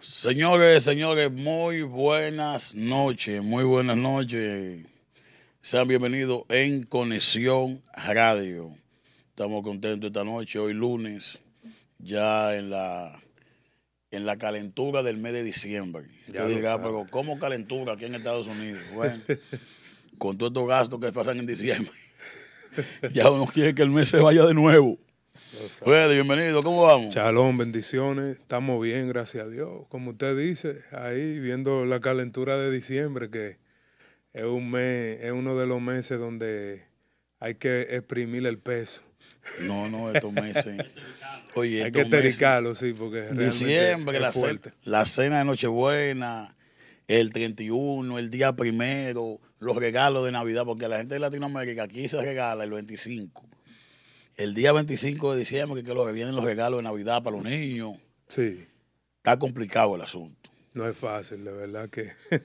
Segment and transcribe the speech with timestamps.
[0.00, 4.86] Señores, señores, muy buenas noches, muy buenas noches.
[5.60, 8.74] Sean bienvenidos en Conexión Radio.
[9.28, 11.42] Estamos contentos esta noche, hoy lunes,
[11.98, 13.20] ya en la
[14.10, 16.06] en la calentura del mes de diciembre.
[16.28, 18.80] Ya dirá, pero ¿cómo calentura aquí en Estados Unidos?
[18.94, 19.22] Bueno,
[20.16, 21.92] con todos estos gastos que pasan en diciembre,
[23.12, 24.96] ya uno quiere que el mes se vaya de nuevo.
[25.50, 27.12] Fede, bienvenido, ¿cómo vamos?
[27.12, 29.84] Chalón, bendiciones, estamos bien, gracias a Dios.
[29.88, 33.58] Como usted dice, ahí viendo la calentura de diciembre, que
[34.32, 36.84] es un mes, es uno de los meses donde
[37.40, 39.02] hay que exprimir el peso.
[39.62, 40.86] No, no, estos meses.
[41.56, 46.56] Oye, hay que dedicarlo, sí, porque diciembre, la, cena, la cena de Nochebuena,
[47.08, 52.06] el 31, el día primero, los regalos de Navidad, porque la gente de Latinoamérica aquí
[52.06, 53.49] se regala el 25
[54.40, 57.36] el día 25 de diciembre, que, es lo que vienen los regalos de Navidad para
[57.36, 57.96] los niños.
[58.26, 58.66] Sí.
[59.18, 60.50] Está complicado el asunto.
[60.72, 62.12] No es fácil, de verdad que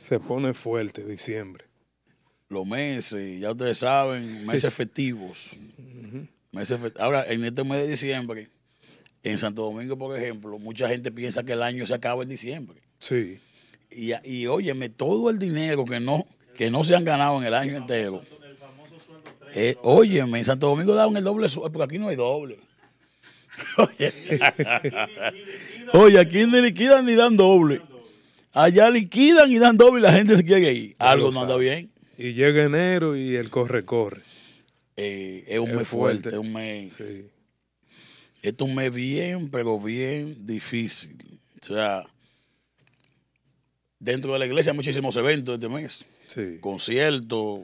[0.00, 1.66] se pone fuerte diciembre.
[2.48, 5.56] Los meses, ya ustedes saben, meses festivos.
[6.98, 8.48] Ahora, en este mes de diciembre,
[9.22, 12.80] en Santo Domingo, por ejemplo, mucha gente piensa que el año se acaba en diciembre.
[12.98, 13.40] Sí.
[13.90, 17.54] Y, y óyeme, todo el dinero que no, que no se han ganado en el
[17.54, 18.22] año entero
[19.54, 22.58] eh, óyeme, en Santo Domingo daban el doble sueldo, porque aquí no hay doble.
[25.92, 27.82] Oye, aquí ni liquidan ni dan doble.
[28.52, 30.96] Allá liquidan y dan doble y la gente se quiere ir.
[30.98, 31.90] Algo no anda bien.
[32.18, 34.22] Y llega enero y el corre, corre.
[34.96, 36.94] Eh, es un mes fuerte, es un mes.
[36.94, 37.26] Sí.
[38.42, 41.16] es un mes bien, pero bien difícil.
[41.60, 42.04] O sea,
[43.98, 46.04] dentro de la iglesia hay muchísimos eventos este mes.
[46.28, 46.58] Sí.
[46.60, 47.60] Conciertos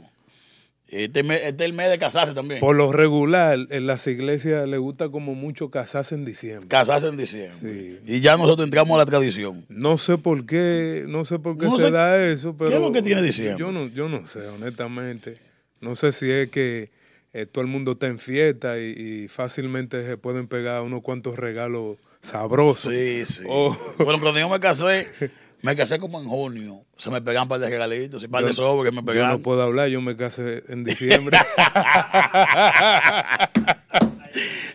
[0.91, 2.60] este, este, es el mes de casarse también.
[2.60, 6.69] Por lo regular, en las iglesias le gusta como mucho casarse en diciembre.
[6.69, 7.98] Casarse en diciembre.
[8.06, 9.64] Y ya nosotros entramos a la tradición.
[9.69, 12.70] No sé por qué, no sé por qué se da eso, pero.
[12.70, 13.56] ¿Qué es lo que tiene diciembre?
[13.59, 15.38] Yo no, yo no sé, honestamente.
[15.81, 16.91] No sé si es que
[17.32, 21.98] eh, todo el mundo está en fiesta y, fácilmente se pueden pegar unos cuantos regalos
[22.20, 22.93] sabrosos.
[22.93, 23.44] Sí, sí.
[23.44, 25.06] Bueno, cuando yo me casé,
[25.62, 26.84] me casé como en junio.
[26.97, 29.31] Se me pegan un par de regalitos y un par de sobres que me pegan.
[29.31, 31.38] Yo no puedo hablar, yo me casé en diciembre.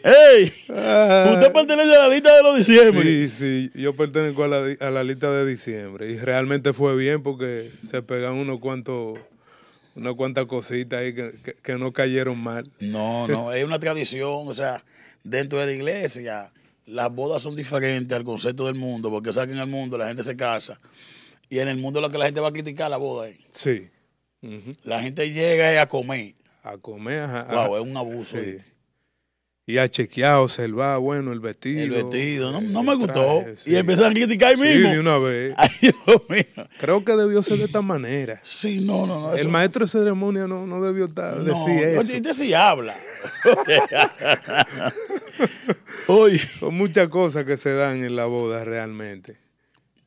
[0.04, 0.54] ¡Ey!
[0.68, 3.04] Usted pertenece a la lista de los diciembre.
[3.04, 6.12] Sí, sí, yo pertenezco a la, a la lista de diciembre.
[6.12, 9.18] Y realmente fue bien porque se pegan unos cuantos
[9.96, 12.70] unas cuantas cositas ahí que, que, no cayeron mal.
[12.80, 14.84] No, no, es una tradición, o sea,
[15.24, 16.52] dentro de la iglesia
[16.86, 20.08] las bodas son diferentes al concepto del mundo, porque sabes que en el mundo la
[20.08, 20.80] gente se casa
[21.50, 23.38] y en el mundo lo que la gente va a criticar la boda es.
[23.52, 23.90] Sí.
[24.84, 26.36] La gente llega a comer.
[26.64, 27.68] A comer, ajá.
[27.68, 28.38] Wow, es un abuso.
[29.68, 31.82] Y a chequear, observar, bueno, el vestido.
[31.82, 33.44] El vestido, no, me gustó.
[33.66, 34.90] Y empezaron a criticar ahí mismo.
[34.90, 35.56] Sí, de una vez.
[35.58, 35.96] Ay, Dios
[36.30, 36.68] mío.
[36.78, 38.40] Creo que debió ser de esta manera.
[38.44, 39.34] Sí, no, no, no.
[39.34, 42.02] El maestro de ceremonia no, no debió estar, decir eso.
[42.02, 42.96] Usted sí habla.
[46.60, 49.38] Son muchas cosas que se dan en la boda realmente.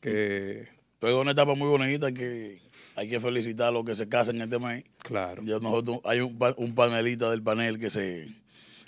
[0.00, 0.69] Que...
[1.00, 2.60] Pero es una etapa muy bonita que
[2.94, 4.84] hay que felicitar a los que se casan en este mes.
[5.02, 5.42] Claro.
[5.42, 8.28] nosotros, hay un, un panelista del panel que se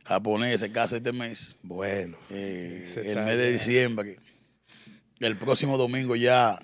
[0.04, 1.58] japonés se casa este mes.
[1.62, 2.16] Bueno.
[2.30, 4.16] Eh, el mes de diciembre.
[5.18, 6.58] El próximo domingo ya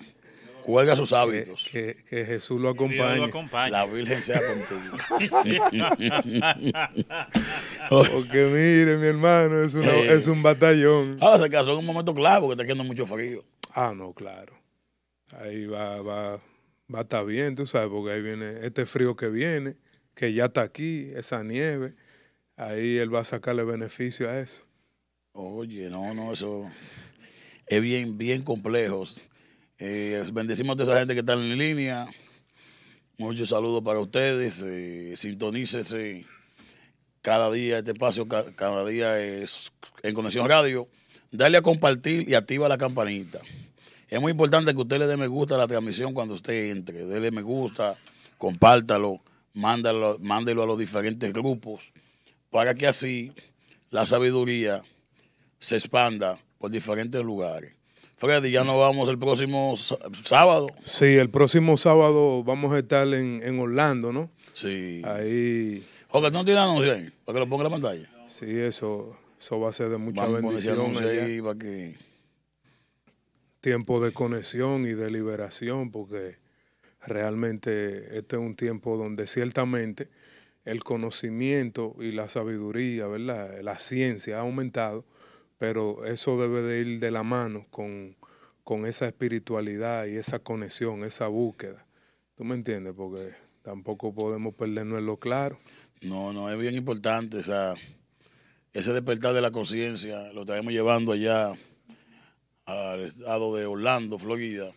[0.63, 1.69] cuelga sus hábitos.
[1.71, 3.31] Que, Jesús lo acompañe.
[3.71, 4.97] La Virgen sea contigo.
[7.89, 10.13] Porque mire, mi hermano, es, eh.
[10.13, 11.17] es un batallón.
[11.21, 13.45] Ahora se casó en un momento clave porque está quedando mucho frío.
[13.73, 14.53] Ah, no, claro.
[15.39, 16.41] Ahí va, va,
[16.93, 19.75] va a estar bien, tú sabes, porque ahí viene este frío que viene,
[20.15, 21.93] que ya está aquí, esa nieve
[22.57, 24.63] ahí él va a sacarle beneficio a eso.
[25.31, 26.69] Oye, no, no, eso
[27.67, 29.05] es bien, bien complejo.
[29.77, 32.07] Eh, bendecimos a esa gente que está en línea.
[33.19, 34.63] Muchos saludos para ustedes.
[34.65, 36.25] Eh, sintonícese
[37.21, 39.71] cada día este espacio, cada día es
[40.01, 40.87] en Conexión Radio.
[41.31, 43.39] Dale a compartir y activa la campanita.
[44.09, 47.05] Es muy importante que usted le dé me gusta a la transmisión cuando usted entre.
[47.05, 47.97] Dele me gusta,
[48.37, 49.21] compártalo,
[49.53, 51.91] mándalo, mándelo a los diferentes grupos
[52.49, 53.31] para que así
[53.89, 54.83] la sabiduría
[55.59, 57.73] se expanda por diferentes lugares.
[58.17, 59.75] Freddy, ya nos vamos el próximo
[60.23, 60.67] sábado.
[60.81, 64.31] Sí, el próximo sábado vamos a estar en, Orlando, ¿no?
[64.53, 65.03] Sí.
[65.05, 65.85] Ahí.
[66.09, 67.11] Oye, ¿no tiene anuncio ahí?
[67.25, 68.09] Para que lo ponga en la pantalla.
[68.25, 70.97] Sí, eso, eso va a ser de mucha bendición.
[70.97, 71.95] Ahí para que...
[73.61, 76.37] Tiempo de conexión y de liberación, porque
[77.05, 80.09] realmente este es un tiempo donde ciertamente
[80.67, 83.61] el conocimiento y la sabiduría, ¿verdad?
[83.61, 85.05] La ciencia ha aumentado,
[85.57, 88.17] pero eso debe de ir de la mano con,
[88.65, 91.85] con esa espiritualidad y esa conexión, esa búsqueda.
[92.35, 92.93] ¿Tú me entiendes?
[92.97, 95.57] Porque tampoco podemos perdernos en lo claro.
[96.01, 97.37] No, no, es bien importante.
[97.37, 97.73] O sea,
[98.73, 101.53] ese despertar de la conciencia lo estamos llevando allá
[102.65, 104.69] al estado de Orlando, Florida.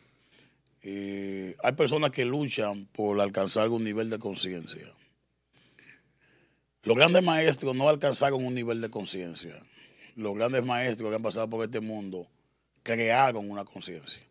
[0.84, 4.86] Hay personas que luchan por alcanzar un nivel de conciencia.
[6.82, 9.54] Los grandes maestros no alcanzaron un nivel de conciencia.
[10.16, 12.26] Los grandes maestros que han pasado por este mundo
[12.82, 14.22] crearon una conciencia.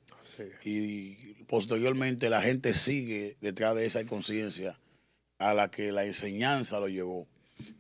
[0.64, 1.16] Y
[1.48, 4.78] posteriormente la gente sigue detrás de esa conciencia
[5.40, 7.28] a la que la enseñanza lo llevó.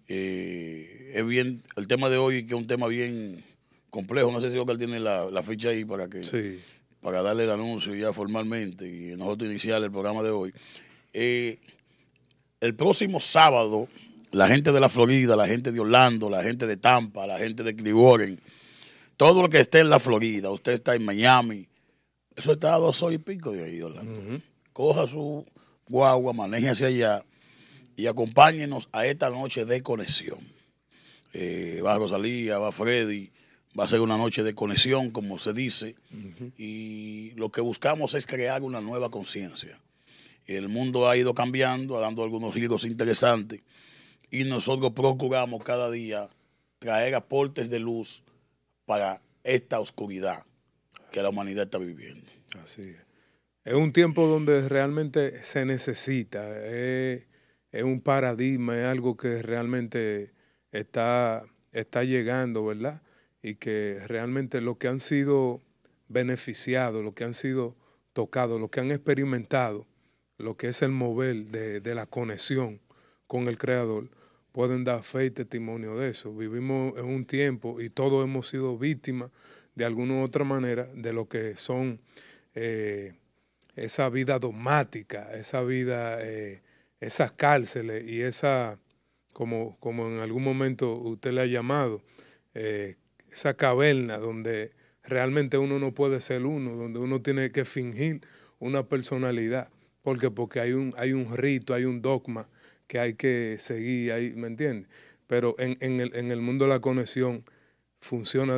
[0.07, 3.43] Eh, es bien, el tema de hoy que es un tema bien
[3.89, 6.21] complejo, no sé si Oscar tiene la, la ficha ahí para que
[7.01, 10.53] para darle el anuncio ya formalmente y nosotros iniciar el programa de hoy.
[11.13, 11.59] Eh,
[12.59, 13.87] el próximo sábado,
[14.31, 17.63] la gente de la Florida, la gente de Orlando, la gente de Tampa, la gente
[17.63, 18.39] de Cleveland,
[19.17, 21.67] todo lo que esté en la Florida, usted está en Miami,
[22.35, 24.41] eso está a dos horas y pico de ahí, Orlando.
[24.71, 25.45] Coja su
[25.87, 27.25] guagua, maneje hacia allá
[27.95, 30.39] y acompáñenos a esta noche de conexión.
[31.33, 33.31] Eh, va Rosalía, va Freddy,
[33.77, 35.95] va a ser una noche de conexión, como se dice,
[36.57, 39.79] y lo que buscamos es crear una nueva conciencia.
[40.47, 43.61] El mundo ha ido cambiando, dando algunos giros interesantes,
[44.31, 46.27] y nosotros procuramos cada día
[46.79, 48.23] traer aportes de luz
[48.85, 50.43] para esta oscuridad
[51.11, 52.31] que la humanidad está viviendo.
[52.61, 53.09] Así es.
[53.65, 57.23] Es un tiempo donde realmente se necesita, es,
[57.83, 60.31] un paradigma, es algo que realmente
[60.71, 63.01] está, está llegando, ¿verdad?
[63.43, 65.61] Y que realmente lo que han sido
[66.07, 67.75] beneficiados, lo que han sido
[68.13, 69.85] tocados, lo que han experimentado,
[70.37, 72.79] lo que es el mover de, de la conexión
[73.27, 74.09] con el Creador,
[74.51, 76.33] pueden dar fe y testimonio de eso.
[76.33, 79.31] Vivimos en un tiempo y todos hemos sido víctimas
[79.75, 81.99] de alguna u otra manera de lo que son
[82.55, 83.13] eh,
[83.75, 86.61] esa vida dogmática, esa vida, eh,
[86.99, 88.79] esas cárceles y esa,
[89.33, 92.01] como, como en algún momento usted le ha llamado,
[92.55, 92.95] eh,
[93.31, 94.73] esa caverna donde
[95.03, 98.21] realmente uno no puede ser uno, donde uno tiene que fingir
[98.59, 99.69] una personalidad,
[100.01, 102.49] porque porque hay un, hay un rito, hay un dogma
[102.89, 104.89] que hay que seguir, ahí, ¿me entiendes?
[105.27, 107.45] Pero en, en, el, en el mundo de la conexión
[108.01, 108.57] funciona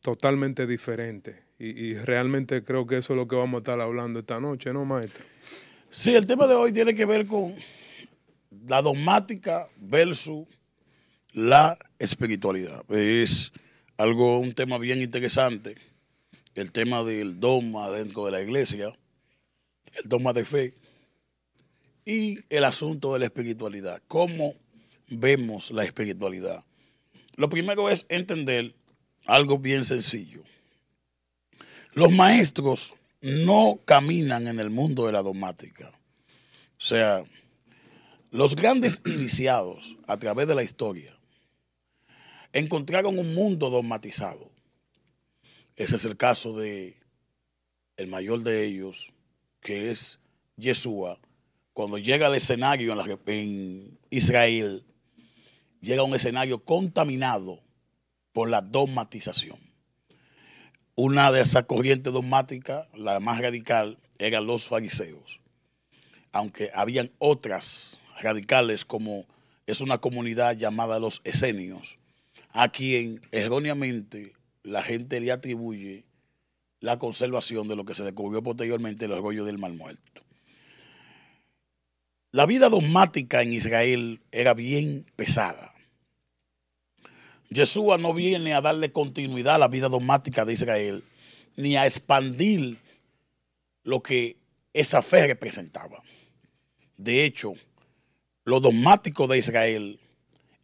[0.00, 1.42] totalmente diferente.
[1.58, 4.84] Y, realmente creo que eso es lo que vamos a estar hablando esta noche, ¿no,
[4.84, 5.24] maestro?
[5.90, 7.56] Sí, el tema de hoy tiene que ver con
[8.68, 10.46] la dogmática versus
[11.32, 12.84] la espiritualidad.
[12.92, 13.52] Es
[13.96, 15.74] algo, un tema bien interesante,
[16.54, 18.92] el tema del dogma dentro de la iglesia,
[20.04, 20.74] el dogma de fe
[22.06, 24.00] y el asunto de la espiritualidad.
[24.08, 24.54] ¿Cómo
[25.08, 26.64] vemos la espiritualidad?
[27.34, 28.74] Lo primero es entender
[29.26, 30.42] algo bien sencillo.
[31.92, 35.90] Los maestros no caminan en el mundo de la dogmática.
[36.78, 37.24] O sea,
[38.30, 41.12] los grandes iniciados a través de la historia
[42.52, 44.50] encontraron un mundo dogmatizado.
[45.74, 46.96] Ese es el caso de
[47.96, 49.12] el mayor de ellos,
[49.60, 50.20] que es
[50.56, 51.18] Yeshua.
[51.76, 54.86] Cuando llega al escenario en, Israel,
[55.82, 57.60] llega a un escenario contaminado
[58.32, 59.58] por la dogmatización.
[60.94, 65.40] Una de esas corrientes dogmáticas, la más radical, eran los fariseos.
[66.32, 69.26] Aunque habían otras radicales como
[69.66, 71.98] es una comunidad llamada los esenios,
[72.52, 76.06] a quien erróneamente la gente le atribuye
[76.80, 80.25] la conservación de lo que se descubrió posteriormente el orgullo del mal muerto.
[82.36, 85.72] La vida dogmática en Israel era bien pesada.
[87.48, 91.02] Yeshua no viene a darle continuidad a la vida dogmática de Israel,
[91.56, 92.76] ni a expandir
[93.84, 94.36] lo que
[94.74, 96.02] esa fe representaba.
[96.98, 97.54] De hecho,
[98.44, 99.98] los dogmáticos de Israel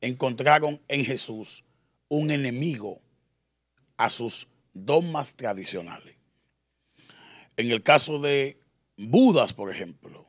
[0.03, 1.65] encontraron en Jesús
[2.09, 3.01] un enemigo
[3.97, 6.17] a sus dogmas tradicionales.
[7.57, 8.59] En el caso de
[8.99, 10.23] Budas, por ejemplo,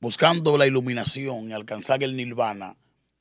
[0.00, 2.76] buscando la iluminación y alcanzar el nirvana,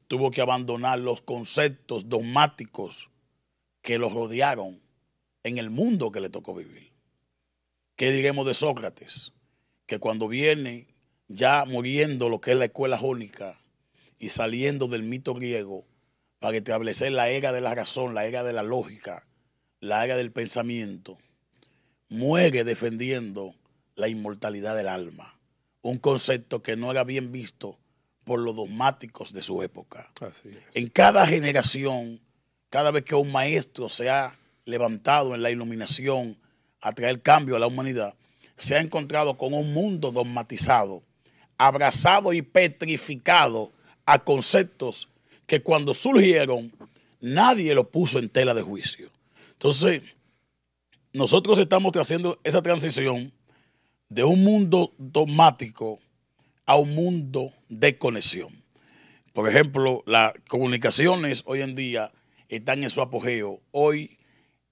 [0.07, 3.09] tuvo que abandonar los conceptos dogmáticos
[3.81, 4.81] que lo rodearon
[5.43, 6.91] en el mundo que le tocó vivir.
[7.95, 9.33] ¿Qué diremos de Sócrates?
[9.86, 10.88] Que cuando viene
[11.27, 13.59] ya muriendo lo que es la escuela jónica
[14.17, 15.86] y saliendo del mito griego
[16.39, 19.27] para establecer la era de la razón, la era de la lógica,
[19.81, 21.17] la era del pensamiento,
[22.07, 23.53] muere defendiendo
[23.95, 25.38] la inmortalidad del alma,
[25.81, 27.79] un concepto que no era bien visto
[28.24, 30.12] por los dogmáticos de su época.
[30.74, 32.21] En cada generación,
[32.69, 36.38] cada vez que un maestro se ha levantado en la iluminación
[36.81, 38.15] a traer cambio a la humanidad,
[38.57, 41.01] se ha encontrado con un mundo dogmatizado,
[41.57, 43.71] abrazado y petrificado
[44.05, 45.09] a conceptos
[45.48, 46.71] que cuando surgieron
[47.21, 49.09] nadie lo puso en tela de juicio.
[49.53, 50.03] Entonces,
[51.13, 53.33] nosotros estamos haciendo esa transición
[54.09, 55.99] de un mundo dogmático
[56.65, 58.63] a un mundo de conexión.
[59.33, 62.11] Por ejemplo, las comunicaciones hoy en día
[62.49, 63.61] están en su apogeo.
[63.71, 64.17] Hoy,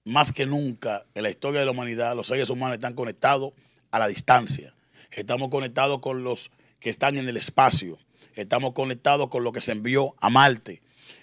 [0.04, 3.52] más que nunca, en la historia de la humanidad, los seres humanos están conectados
[3.92, 4.74] a la distancia.
[5.12, 7.98] Estamos conectados con los que están en el espacio.
[8.34, 10.82] Estamos conectados con lo que se envió a Marte.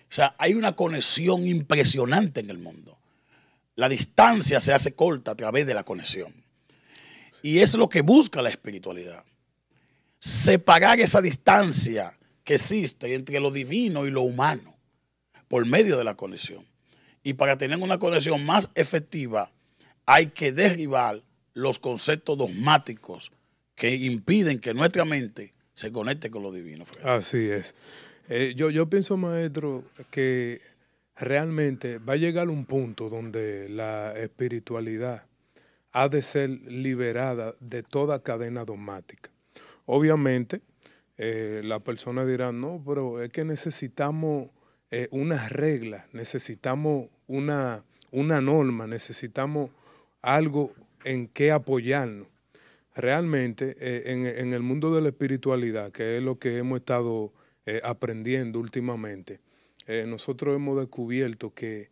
[0.10, 2.98] O sea, hay una conexión impresionante en el mundo.
[3.76, 6.45] La distancia se hace corta a través de la conexión.
[7.46, 9.24] Y es lo que busca la espiritualidad.
[10.18, 14.76] Separar esa distancia que existe entre lo divino y lo humano
[15.48, 16.66] por medio de la conexión.
[17.22, 19.52] Y para tener una conexión más efectiva
[20.08, 21.22] hay que derribar
[21.54, 23.32] los conceptos dogmáticos
[23.76, 26.86] que impiden que nuestra mente se conecte con lo divino.
[27.04, 27.76] Así es.
[28.28, 30.62] Eh, yo, yo pienso, maestro, que
[31.16, 35.28] realmente va a llegar un punto donde la espiritualidad
[35.98, 39.32] ha de ser liberada de toda cadena dogmática.
[39.86, 40.60] Obviamente,
[41.18, 44.50] eh, la persona dirá, no, pero es que necesitamos
[44.92, 49.72] eh, unas reglas, necesitamos una, una norma, necesitamos
[50.22, 50.74] algo
[51.06, 52.28] en qué apoyarnos.
[52.94, 57.32] Realmente, eh, en, el mundo de la espiritualidad, que es lo que hemos estado
[57.66, 59.40] eh, aprendiendo últimamente,
[60.08, 61.92] nosotros hemos descubierto que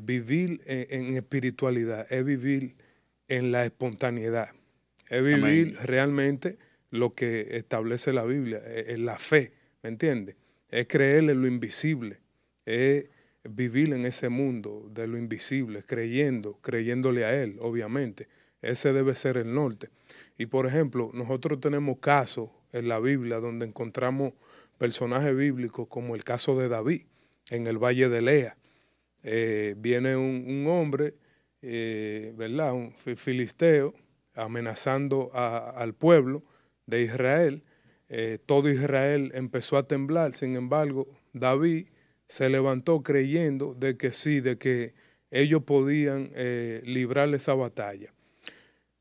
[0.00, 2.76] vivir en, espiritualidad es vivir
[3.36, 4.50] en la espontaneidad,
[5.08, 6.58] es vivir realmente
[6.90, 10.36] lo que establece la Biblia, es, la fe, ¿me entiendes?
[10.68, 12.18] Es creer en lo invisible,
[12.66, 13.06] es
[13.44, 18.28] vivir en ese mundo de lo invisible, creyendo, creyéndole a Él, obviamente.
[18.60, 19.88] Ese debe ser el norte.
[20.36, 24.34] Y por ejemplo, nosotros tenemos casos en la Biblia donde encontramos
[24.76, 27.02] personajes bíblicos como el caso de David
[27.50, 28.56] en el Valle de Lea.
[29.22, 31.14] Eh, viene un, hombre,
[31.62, 32.72] eh, ¿verdad?
[32.74, 33.94] Un filisteo
[34.34, 36.42] amenazando al pueblo
[36.86, 37.62] de Israel.
[38.08, 41.86] Eh, todo Israel empezó a temblar, sin embargo, David
[42.26, 44.94] se levantó creyendo de que sí, de que
[45.30, 46.30] ellos podían
[46.84, 48.12] librar esa batalla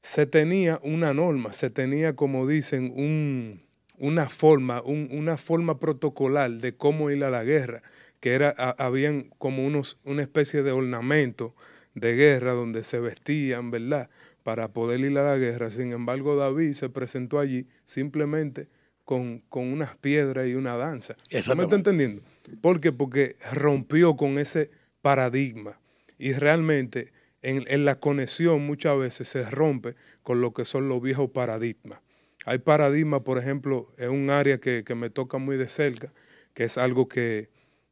[0.01, 3.61] se tenía una norma, se tenía, como dicen, un,
[3.97, 7.83] una forma, una forma protocolar de cómo ir a la guerra,
[8.19, 11.55] que era, habían como unos, una especie de ornamento
[11.93, 14.09] de guerra donde se vestían, ¿verdad?
[14.43, 15.69] Para poder ir a la guerra.
[15.69, 18.67] Sin embargo, David se presentó allí simplemente
[19.05, 21.15] con, unas piedras y una danza.
[21.47, 22.21] ¿No me está entendiendo?
[22.61, 22.91] ¿Por qué?
[22.91, 24.71] Porque rompió con ese
[25.01, 25.79] paradigma.
[26.17, 31.31] Y realmente en, la conexión muchas veces se rompe con lo que son los viejos
[31.31, 31.99] paradigmas.
[32.45, 36.13] Hay paradigmas, por ejemplo, en un área que, me toca muy de cerca,
[36.53, 37.49] que es algo que,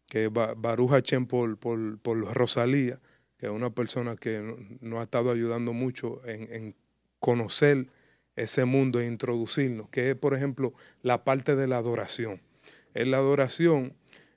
[0.07, 2.99] que Baruja Chen por, por, Rosalía,
[3.39, 6.75] que es una persona que nos ha estado ayudando mucho en,
[7.19, 7.87] conocer
[8.35, 12.41] ese mundo e introducirnos, que es, por ejemplo, la parte de la adoración.
[12.93, 13.93] En la adoración,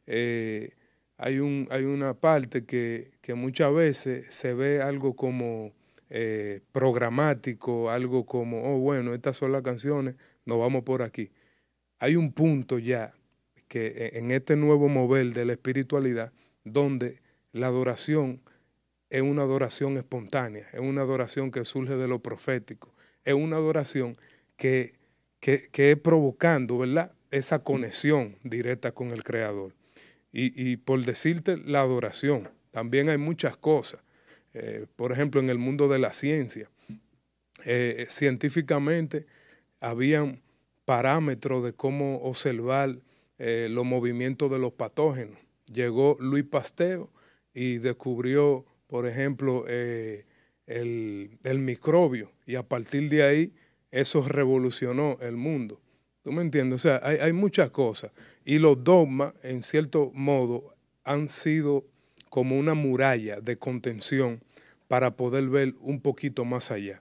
[0.06, 0.74] eh,
[1.16, 5.72] hay, un, hay una parte que, muchas veces se ve algo como
[6.10, 11.30] eh, programático, algo como, oh, bueno, estas son las canciones, nos vamos por aquí.
[11.98, 13.14] Hay un punto ya
[13.68, 16.32] que e, en este nuevo mover de la espiritualidad,
[16.64, 17.20] donde
[17.52, 18.40] la adoración
[19.12, 24.16] es una adoración espontánea, es una adoración que surge de lo profético, es una adoración
[24.56, 24.94] que,
[25.38, 27.12] que, que es provocando, ¿verdad?
[27.30, 29.74] Esa conexión directa con el Creador.
[30.34, 34.00] Y, por decirte la adoración, también hay muchas cosas.
[34.54, 36.70] Eh, por ejemplo, en el mundo de la ciencia,
[37.66, 39.26] eh, científicamente
[39.78, 40.40] habían
[40.86, 42.96] parámetros de cómo observar
[43.38, 45.38] eh, los movimientos de los patógenos.
[45.70, 47.08] Llegó Luis Pasteur
[47.52, 50.26] y descubrió, por ejemplo, el,
[50.66, 53.54] el microbio y a partir de ahí
[53.90, 55.80] eso revolucionó el mundo.
[56.20, 56.74] ¿Tú me entiendes?
[56.74, 58.10] O sea, hay, muchas cosas.
[58.44, 61.86] Y los dogmas, en cierto modo, han sido
[62.28, 64.42] como una muralla de contención
[64.88, 67.00] para poder ver un poquito más allá.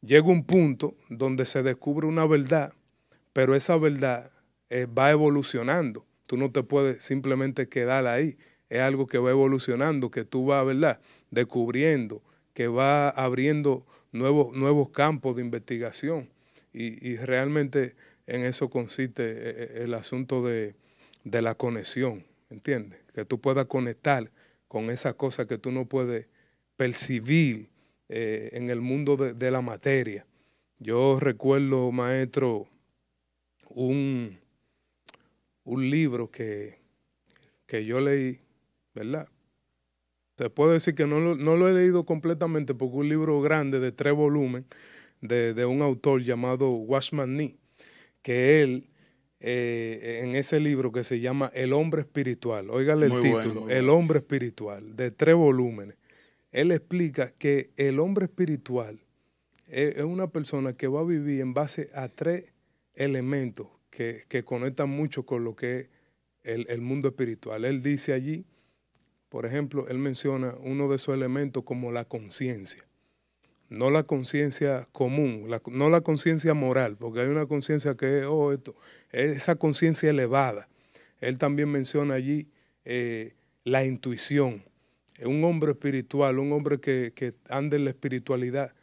[0.00, 2.72] Llega un punto donde se descubre una verdad,
[3.32, 4.32] pero esa verdad
[4.70, 6.04] eh, va evolucionando.
[6.26, 8.36] Tú no te puedes simplemente quedar ahí.
[8.72, 11.00] Es algo que va evolucionando, que tú vas, ¿verdad?
[11.30, 12.22] Descubriendo,
[12.54, 16.28] que va abriendo nuevos, nuevos campos de investigación.
[16.72, 17.94] Y, y realmente
[18.26, 20.74] en eso consiste eh, eh, el asunto de,
[21.24, 23.00] la conexión, ¿entiendes?
[23.14, 24.30] Que tú puedas conectar
[24.68, 26.26] con esa cosa que tú no puedes
[26.76, 27.68] percibir
[28.08, 30.26] eh, en el mundo de, la materia.
[30.78, 32.68] Yo recuerdo, maestro,
[33.68, 34.38] un,
[35.64, 36.78] un libro que,
[37.66, 38.40] que yo leí,
[38.94, 39.28] ¿verdad?
[40.38, 44.14] Se puede decir que no lo, he leído completamente porque un libro grande de tres
[44.14, 44.64] volúmenes
[45.20, 47.56] de, un autor llamado Washman Nee,
[48.22, 48.90] que él,
[49.40, 54.18] eh, en ese libro que se llama El hombre espiritual, óigale el título, El hombre
[54.20, 55.96] espiritual, de tres volúmenes,
[56.50, 59.00] él explica que el hombre espiritual
[59.66, 62.46] es, una persona que va a vivir en base a tres
[62.94, 65.88] elementos que, conectan mucho con lo que
[66.42, 67.64] es el mundo espiritual.
[67.64, 68.44] Él dice allí
[69.32, 72.84] por ejemplo, él menciona uno de esos elementos como la conciencia.
[73.70, 78.52] No la conciencia común, no la conciencia moral, porque hay una conciencia que es, oh,
[78.52, 78.76] esto,
[79.10, 80.68] esa conciencia elevada.
[81.18, 82.46] Él también menciona allí
[82.84, 83.32] eh,
[83.64, 84.64] la intuición.
[85.24, 88.74] Un hombre espiritual, un hombre que, que anda en la espiritualidad,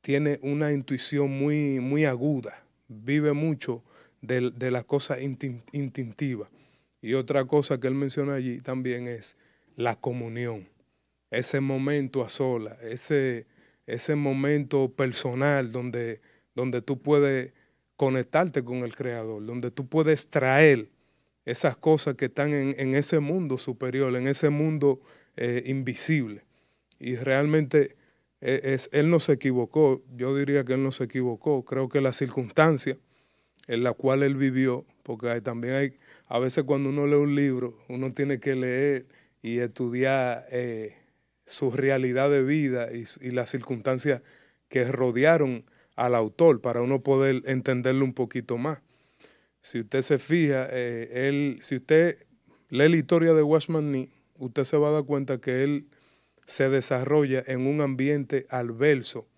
[0.00, 3.84] tiene una intuición muy, muy aguda, vive mucho
[4.22, 5.18] de, de las cosas.
[7.00, 9.36] Y otra cosa que él menciona allí también es
[9.76, 10.68] la comunión,
[11.30, 13.46] ese momento a sola, ese,
[13.86, 16.20] ese momento personal donde,
[16.54, 17.52] donde tú puedes
[17.96, 20.88] conectarte con el Creador, donde tú puedes traer
[21.44, 25.00] esas cosas que están en, ese mundo superior, en ese mundo
[25.36, 26.44] eh, invisible.
[26.98, 27.96] Y realmente
[28.40, 32.00] eh, es, él no se equivocó, yo diría que él no se equivocó, creo que
[32.00, 32.98] la circunstancia
[33.66, 37.78] en la cual él vivió, porque también hay, a veces cuando uno lee un libro,
[37.88, 39.06] uno tiene que leer
[39.44, 40.96] y estudiar eh,
[41.44, 44.22] su realidad de vida y, las circunstancias
[44.70, 48.78] que rodearon al autor para uno poder entenderlo un poquito más.
[49.60, 52.24] Si usted se fija, eh, él, si usted
[52.70, 55.88] lee la historia de Washman Nee, usted se va a dar cuenta que él
[56.46, 59.28] se desarrolla en un ambiente adverso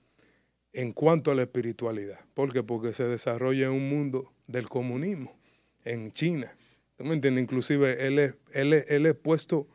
[0.73, 2.21] en cuanto a la espiritualidad.
[2.33, 2.63] ¿Por qué?
[2.63, 5.37] Porque se desarrolla en un mundo del comunismo,
[5.85, 6.57] en China.
[6.97, 7.43] ¿Tú me entiendes?
[7.43, 9.67] Inclusive él es, él él es puesto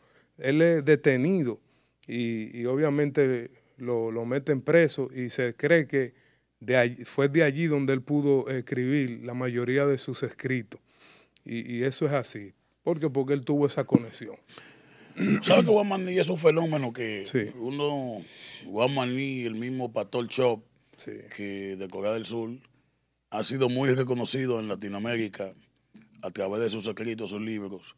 [0.41, 1.59] él es detenido
[2.07, 6.13] y, obviamente lo, meten preso y se cree que
[6.59, 10.79] de fue de allí donde él pudo escribir la mayoría de sus escritos.
[11.45, 12.53] Y, eso es así.
[12.83, 13.09] ¿Por qué?
[13.09, 14.35] Porque él tuvo esa conexión.
[15.41, 17.23] ¿Sabes que Juan es un fenómeno que
[17.55, 18.23] uno,
[18.65, 20.63] Juan el mismo Pastor Chop,
[21.35, 22.51] que de Corea del Sur,
[23.29, 25.53] ha sido muy reconocido en Latinoamérica
[26.21, 27.95] a través de sus escritos, sus libros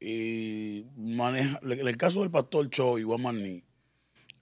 [0.00, 3.62] y maneja, en el caso del pastor Cho y Guamaní,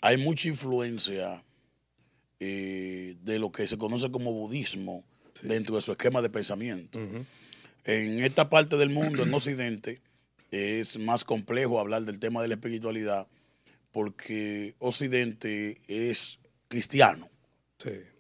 [0.01, 1.44] hay mucha influencia
[2.38, 5.05] eh, de lo que se conoce como budismo
[5.42, 7.01] dentro de su esquema de pensamiento.
[7.85, 10.01] En esta parte del mundo, en Occidente,
[10.51, 13.27] es más complejo hablar del tema de la espiritualidad
[13.92, 17.29] porque Occidente es cristiano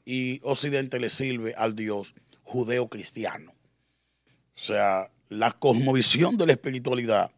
[0.04, 3.52] y Occidente le sirve al Dios judeo-cristiano.
[3.52, 7.30] O sea, la cosmovisión de la espiritualidad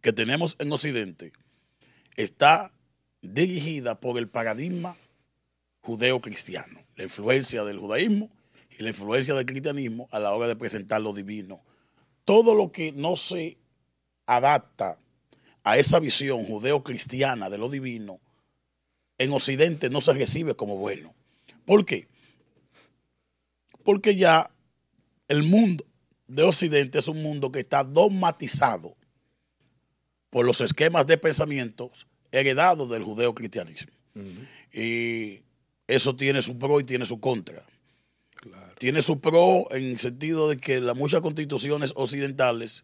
[0.00, 1.32] que tenemos en Occidente
[2.16, 2.72] está
[3.22, 4.96] dirigida por el paradigma
[5.80, 8.30] judeo-cristiano, la influencia del judaísmo
[8.78, 11.62] y la influencia del cristianismo a la hora de presentar lo divino.
[12.24, 13.56] Todo lo que no se
[14.26, 14.98] adapta
[15.62, 18.20] a esa visión judeo-cristiana de lo divino,
[19.16, 21.14] en Occidente no se recibe como bueno.
[21.64, 22.08] ¿Por qué?
[23.84, 24.50] Porque ya
[25.28, 25.86] el mundo
[26.34, 28.96] de Occidente es un mundo que está dogmatizado
[30.30, 31.92] por los esquemas de pensamiento
[32.32, 33.92] heredados del judeo-cristianismo.
[34.72, 35.42] Y
[35.86, 37.64] eso tiene su pro y tiene su contra.
[38.78, 42.82] Tiene su pro en el sentido de que las muchas constituciones occidentales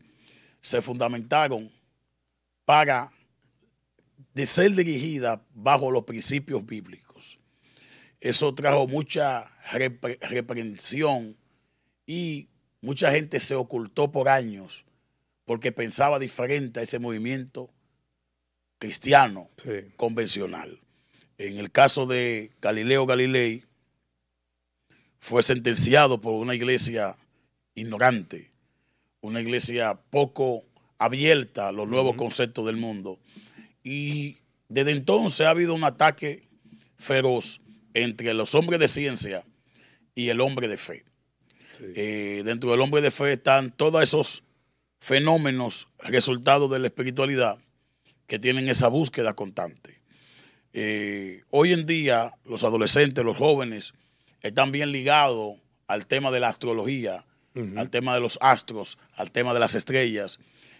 [0.61, 1.73] se fundamentaron
[2.65, 3.13] para
[4.33, 7.41] de ser dirigidas bajo los principios bíblicos.
[8.21, 11.37] Eso trajo mucha reprensión
[12.07, 12.50] y
[12.81, 14.85] mucha gente se ocultó por años
[15.45, 17.71] porque pensaba diferente a ese movimiento
[18.79, 19.51] cristiano
[19.97, 20.81] convencional.
[21.38, 23.64] En el caso de Galileo Galilei,
[25.21, 27.16] fue sentenciado por una iglesia
[27.75, 28.51] ignorante,
[29.21, 30.64] una iglesia poco
[30.99, 33.19] abierta a los nuevos conceptos del mundo.
[33.83, 34.38] Y
[34.69, 36.49] desde entonces ha habido un ataque
[36.97, 37.61] feroz
[37.95, 39.45] entre los hombres de ciencia
[40.14, 41.05] y el hombre de fe.
[41.95, 44.43] Eh, dentro del hombre de fe están todos esos
[45.01, 47.59] fenómenos resultados de la espiritualidad
[48.27, 50.01] que tienen esa búsqueda constante.
[50.73, 53.95] Eh, hoy en día los adolescentes, los jóvenes,
[54.43, 57.25] están bien ligados al tema de la astrología,
[57.77, 60.38] al tema de los astros, al tema de las estrellas.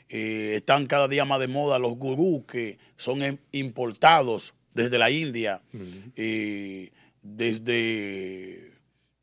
[0.09, 5.63] Eh, están cada día más de moda los gurús que son importados desde la India,
[7.23, 8.73] desde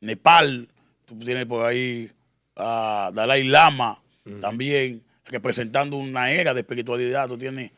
[0.00, 0.68] Nepal,
[1.08, 2.10] tú tienes por ahí
[2.54, 4.00] a Dalai Lama
[4.42, 7.28] también, representando una era de espiritualidad.
[7.28, 7.70] Tú tienes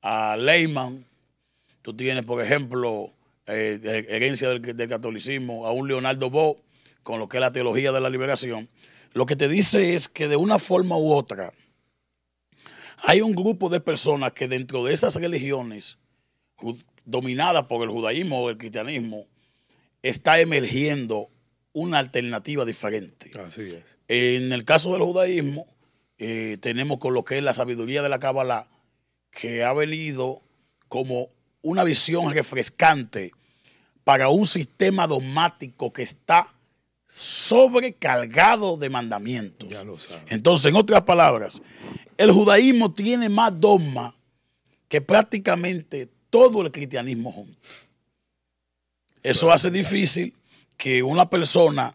[0.00, 1.04] a Leyman,
[1.82, 3.12] tú tienes, por ejemplo,
[3.46, 6.58] eh, herencia del, catolicismo, a un Leonardo Bo,
[7.02, 8.70] con lo que es la teología de la liberación.
[9.12, 11.52] Lo que te dice es que de una forma u otra,
[13.02, 15.98] hay un grupo de personas que dentro de esas religiones
[17.04, 19.26] dominadas por el judaísmo o el cristianismo,
[20.02, 21.28] está emergiendo
[21.78, 23.30] una alternativa diferente.
[23.40, 23.98] Así es.
[24.08, 25.66] En el caso del judaísmo,
[26.18, 28.68] eh, tenemos con lo que es la sabiduría de la Kabbalah,
[29.30, 30.42] que ha venido
[30.88, 31.30] como
[31.62, 33.32] una visión refrescante
[34.02, 36.52] para un sistema dogmático que está
[37.06, 39.68] sobrecargado de mandamientos.
[39.68, 39.96] Ya lo
[40.28, 41.62] Entonces, en otras palabras,
[42.16, 44.14] el judaísmo tiene más dogma
[44.88, 47.58] que prácticamente todo el cristianismo junto.
[49.22, 50.34] Eso hace difícil
[50.78, 51.94] que una persona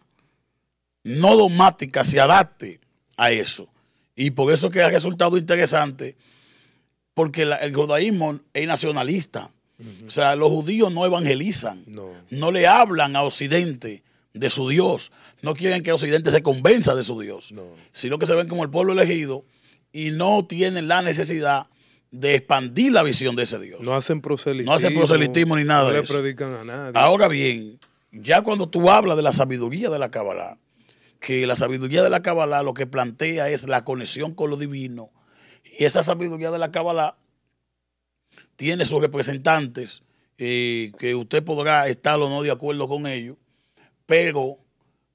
[1.02, 2.80] no dogmática se adapte
[3.16, 3.68] a eso.
[4.14, 6.16] Y por eso que ha resultado interesante,
[7.14, 9.50] porque el judaísmo es nacionalista.
[10.06, 11.84] O sea, los judíos no evangelizan,
[12.30, 12.52] no.
[12.52, 15.10] le hablan a Occidente de su Dios,
[15.42, 17.52] no quieren que Occidente se convenza de su Dios,
[17.92, 19.44] sino que se ven como el pueblo elegido
[19.92, 21.66] y no tienen la necesidad
[22.12, 23.80] de expandir la visión de ese Dios.
[23.80, 24.70] No hacen proselitismo.
[24.70, 26.92] No hacen proselitismo ni nada no de le predican a nadie.
[26.94, 27.80] Ahora bien,
[28.14, 30.58] ya cuando tú hablas de la sabiduría de la Kabbalah,
[31.20, 35.10] que la sabiduría de la Kabbalah lo que plantea es la conexión con lo divino,
[35.78, 37.16] y esa sabiduría de la Kabbalah
[38.56, 40.02] tiene sus representantes,
[40.38, 43.36] eh, que usted podrá estar o no de acuerdo con ellos,
[44.06, 44.58] pero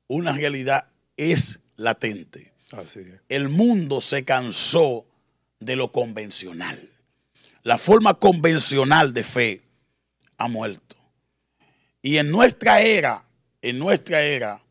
[0.08, 2.54] una realidad es latente.
[2.72, 3.22] Así es.
[3.30, 5.06] El mundo se cansó
[5.60, 6.90] de lo convencional.
[7.64, 9.62] La forma convencional de fe
[10.38, 10.96] ha muerto.
[12.02, 13.26] Y en nuestra era,
[13.62, 14.62] en nuestra era,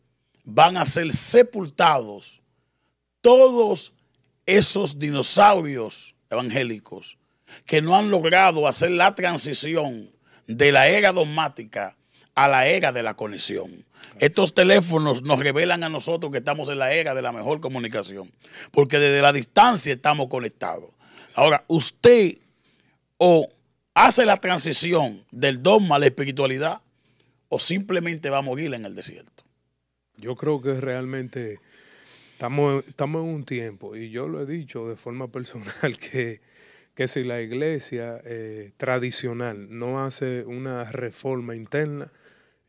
[0.45, 2.41] van a ser sepultados
[3.21, 3.93] todos
[4.47, 7.19] esos dinosaurios evangélicos
[7.67, 10.11] que no han logrado hacer la transición
[10.47, 11.97] de la era dogmática
[12.35, 13.85] a la era de la conexión.
[14.21, 18.33] Estos teléfonos nos revelan a nosotros que estamos en la era de la mejor comunicación,
[18.71, 20.91] porque desde la distancia estamos conectados.
[21.35, 22.39] Ahora, usted
[23.19, 23.49] o
[23.95, 26.81] hace la transición del dogma a la espiritualidad
[27.49, 29.45] o simplemente va a morir en el desierto.
[30.17, 31.61] Yo creo que realmente
[32.33, 36.41] estamos, estamos en un tiempo, y yo lo he dicho de forma personal, que,
[36.95, 42.13] que si la iglesia eh, tradicional no hace una reforma interna,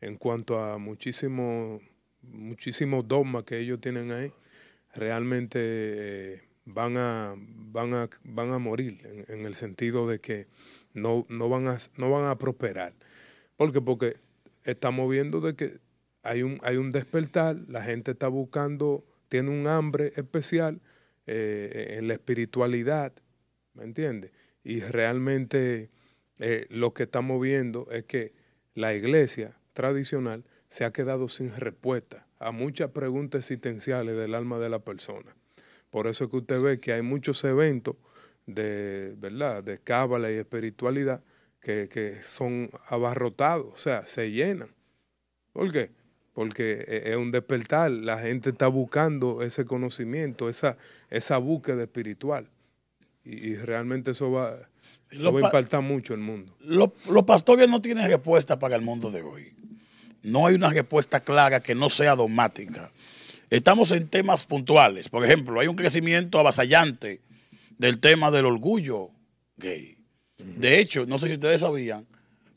[0.00, 1.82] en cuanto a muchísimos
[2.22, 4.32] muchísimos dogmas que ellos tienen ahí,
[4.94, 10.46] realmente eh, van, a, van, a, van a morir en, el sentido de que
[10.94, 12.94] no, no, van a, no van a prosperar.
[13.56, 13.80] ¿Por qué?
[13.80, 14.16] Porque
[14.64, 15.78] estamos viendo de que
[16.22, 20.80] hay un, hay un despertar, la gente está buscando, tiene un hambre especial
[21.26, 23.12] eh, en la espiritualidad,
[23.74, 24.32] ¿me entiendes?
[24.62, 25.90] Y realmente
[26.38, 28.34] eh, lo que estamos viendo es que
[28.74, 34.68] la iglesia tradicional se ha quedado sin respuesta a muchas preguntas existenciales del alma de
[34.68, 35.36] la persona.
[35.90, 37.96] Por eso es que usted ve que hay muchos eventos
[38.46, 39.62] de, ¿verdad?
[39.62, 41.22] de cábala y espiritualidad
[41.60, 44.70] que, son abarrotados, o sea, se llenan.
[45.52, 45.90] ¿Por qué?
[46.32, 50.76] Porque e, es un despertar, la gente está buscando ese conocimiento, esa,
[51.10, 52.48] esa búsqueda espiritual.
[53.24, 54.56] Y, realmente eso va,
[55.10, 56.56] eso va a impactar mucho el mundo.
[56.60, 59.52] los pastores no tienen respuesta para el mundo de hoy
[60.22, 62.92] no hay una respuesta clara que no sea dogmática.
[63.48, 65.08] Estamos en temas puntuales.
[65.08, 67.20] Por ejemplo, hay un crecimiento avasallante
[67.78, 69.10] del tema del orgullo
[69.56, 69.96] gay.
[70.56, 72.06] De hecho, no sé si ustedes sabían,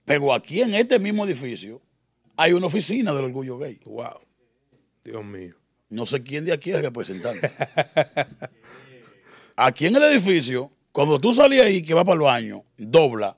[0.06, 1.82] pero aquí en este mismo edificio
[2.36, 3.80] hay una oficina del orgullo gay.
[3.86, 4.20] Wow.
[5.04, 5.56] Dios mío.
[5.90, 7.52] No sé quién de aquí es el representante.
[9.56, 13.38] aquí en el edificio, cuando tú sales ahí que va para el baño, dobla,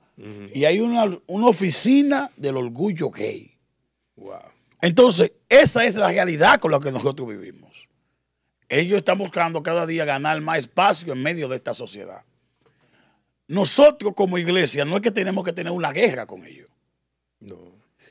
[0.54, 3.52] y hay una, una oficina del orgullo gay.
[4.80, 7.88] Entonces, esa es la realidad con la que nosotros vivimos.
[8.68, 12.24] Ellos están buscando cada día ganar más espacio en medio de esta sociedad.
[13.48, 16.68] Nosotros como iglesia no es que tenemos que tener una guerra con ellos,
[17.40, 17.58] no.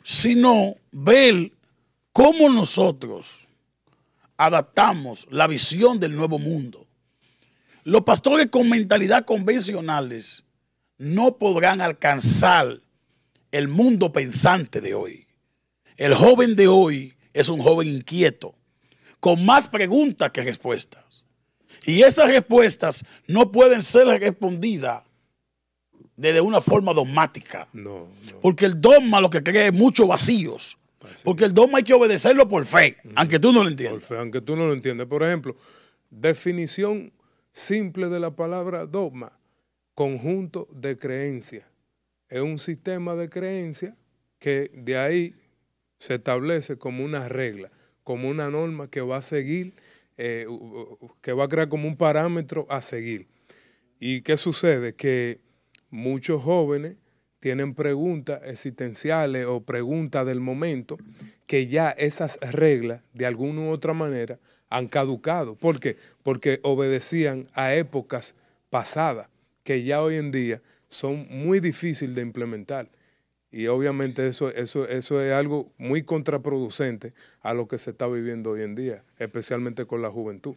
[0.04, 1.52] sino ver
[2.14, 3.40] cómo nosotros
[4.38, 6.88] adaptamos la visión del nuevo mundo.
[7.84, 10.44] Los pastores con mentalidad convencionales
[10.98, 12.80] no podrán alcanzar
[13.52, 15.28] el mundo pensante de hoy.
[15.98, 18.56] El joven de hoy es un joven inquieto,
[19.20, 21.24] con más preguntas que respuestas.
[21.86, 25.05] Y esas respuestas no pueden ser respondidas
[26.18, 27.68] desde una forma dogmática.
[27.74, 28.40] No, no.
[28.42, 30.78] Porque el dogma lo que crea es muchos vacíos.
[31.12, 34.04] Así Porque el dogma hay que obedecerlo por fe, aunque tú no lo Por entiendas.
[34.04, 35.08] fe, aunque tú no lo entiendas.
[35.08, 35.56] Por ejemplo,
[36.10, 37.14] definición
[37.52, 39.38] simple de la palabra dogma,
[39.94, 41.66] conjunto de creencias.
[42.30, 43.94] Es un sistema de creencias
[44.40, 45.36] que de ahí
[46.00, 47.72] se establece como una regla,
[48.04, 49.76] como una norma que va a seguir,
[50.18, 50.48] eh,
[51.22, 53.28] que va a crear como un parámetro a seguir.
[54.00, 54.96] ¿Y qué sucede?
[54.96, 55.40] Que
[55.96, 56.98] muchos jóvenes
[57.40, 60.98] tienen preguntas existenciales o preguntas del momento
[61.48, 65.56] que ya esas reglas, de alguna u otra manera, han caducado.
[65.56, 65.98] ¿Por qué?
[66.24, 68.36] Porque obedecían a épocas
[68.70, 69.30] pasadas
[69.64, 72.90] que ya hoy en día son muy difíciles de implementar.
[73.52, 78.52] Y obviamente eso, eso, eso es algo muy contraproducente a lo que se está viviendo
[78.52, 80.56] hoy en día, especialmente con la juventud.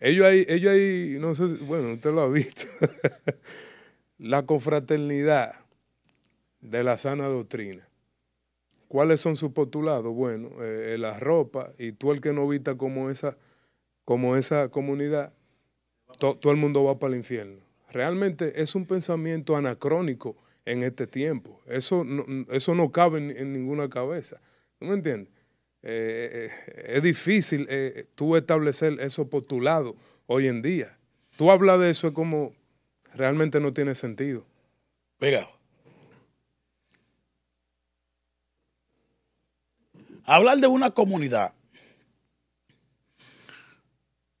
[0.00, 2.66] Ellos ahí, ellos ahí, no sé, bueno, usted lo ha visto,
[4.18, 5.54] la confraternidad
[6.60, 7.86] de la sana doctrina.
[8.88, 10.14] ¿Cuáles son sus postulados?
[10.14, 13.36] Bueno, eh, la ropa y tú el que no vista como esa,
[14.04, 15.32] como esa comunidad,
[16.18, 17.60] to- todo el mundo va para el infierno.
[17.90, 21.60] Realmente es un pensamiento anacrónico en este tiempo.
[21.66, 24.40] Eso no, eso no cabe en, ninguna cabeza.
[24.78, 25.32] ¿Tú me entiendes?
[25.82, 29.94] Eh, eh, es difícil eh, tú establecer esos postulados
[30.26, 30.96] hoy en día.
[31.36, 32.54] Tú hablas de eso es como
[33.16, 34.46] realmente no tiene sentido.
[35.18, 35.50] Mira.
[40.24, 41.54] Hablar de una comunidad.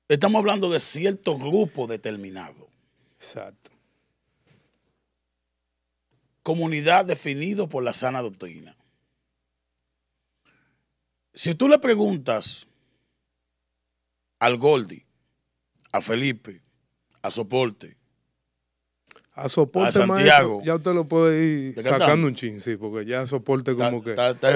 [0.08, 2.68] Estamos hablando de cierto grupo determinado.
[3.18, 3.70] Exacto.
[6.42, 8.76] Comunidad definido por la sana doctrina.
[11.34, 12.66] Si tú le preguntas
[14.38, 15.04] al Goldi,
[15.92, 16.62] a Felipe,
[17.22, 17.96] a Soporte,
[19.36, 20.54] A soporte A Santiago.
[20.56, 24.02] maestro, ya usted lo puede ir ¿De sacando un chin, sí, porque ya soporte como
[24.02, 24.50] que está- está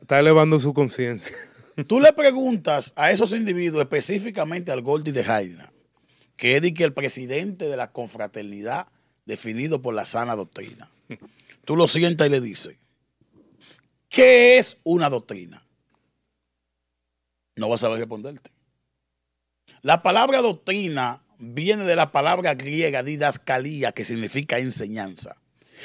[0.00, 1.34] está- elevando su conciencia.
[1.88, 5.72] Tú le preguntas a esos individuos, específicamente al Goldi de Jaina,
[6.36, 8.88] que es que el presidente de la confraternidad
[9.24, 10.90] definido por la sana doctrina.
[11.64, 12.76] Tú lo sientas y le dices,
[14.10, 15.64] ¿qué es una doctrina?
[17.56, 18.50] No vas a saber responderte.
[19.80, 25.36] La palabra doctrina viene de la palabra griega didascalía, que significa enseñanza.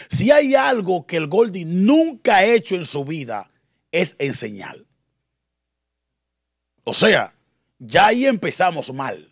[0.07, 3.49] Si hay algo que el Goldi nunca ha hecho en su vida,
[3.91, 4.77] es enseñar.
[6.83, 7.33] O sea,
[7.79, 9.31] ya ahí empezamos mal.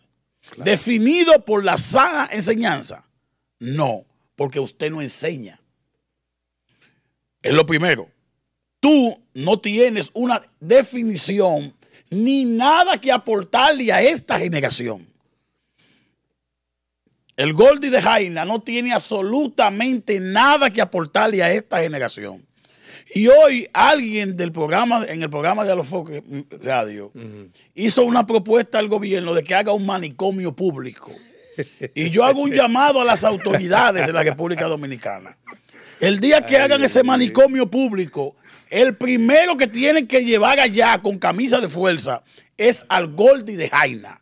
[0.56, 3.06] Definido por la sana enseñanza.
[3.60, 5.60] No, porque usted no enseña.
[7.40, 8.10] Es lo primero.
[8.80, 11.74] Tú no tienes una definición
[12.10, 15.15] ni nada que aportarle a esta generación.
[17.36, 22.46] El Goldie de Jaina no tiene absolutamente nada que aportarle a esta generación.
[23.14, 26.24] Y hoy alguien del programa, en el programa de Alofoque
[26.62, 27.12] Radio,
[27.74, 31.12] hizo una propuesta al gobierno de que haga un manicomio público.
[31.94, 35.36] Y yo hago un llamado a las autoridades de la República Dominicana.
[36.00, 38.36] El día que hagan ese manicomio público,
[38.70, 42.24] el primero que tienen que llevar allá con camisa de fuerza
[42.56, 44.20] es al Goldie de Jaina,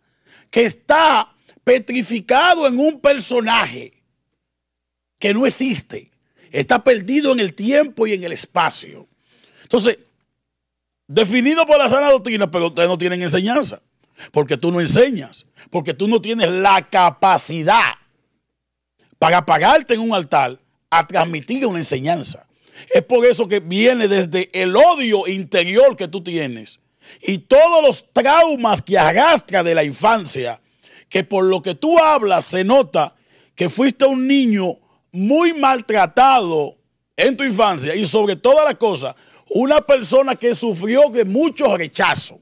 [0.51, 1.34] que está
[1.65, 3.95] petrificado en un personaje
[5.19, 6.11] que no existe.
[6.51, 9.09] Está perdido en el tiempo y en el espacio.
[9.63, 9.99] Entonces,
[11.09, 13.83] definido por la sana doctrina, pero ustedes no tienen enseñanza.
[14.31, 15.47] Porque tú no enseñas.
[15.71, 17.95] Porque tú no tienes la capacidad
[19.19, 22.47] para pagarte en un altar a transmitir una enseñanza.
[22.93, 26.81] Es por eso que viene desde el odio interior que tú tienes
[27.23, 30.61] y todos los traumas que arrastra de la infancia,
[31.09, 33.15] que por lo que tú hablas se nota
[33.55, 34.79] que fuiste un niño
[35.13, 36.77] muy maltratado
[37.17, 39.15] en tu infancia y sobre todas las cosas,
[39.49, 42.41] una persona que sufrió de mucho rechazo.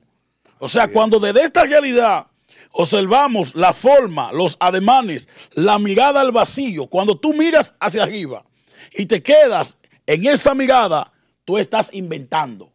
[0.58, 2.26] O sea, cuando desde esta realidad
[2.70, 8.44] observamos la forma, los ademanes, la mirada al vacío, cuando tú miras hacia arriba
[8.94, 11.12] y te quedas en esa mirada,
[11.44, 12.72] tú estás inventando.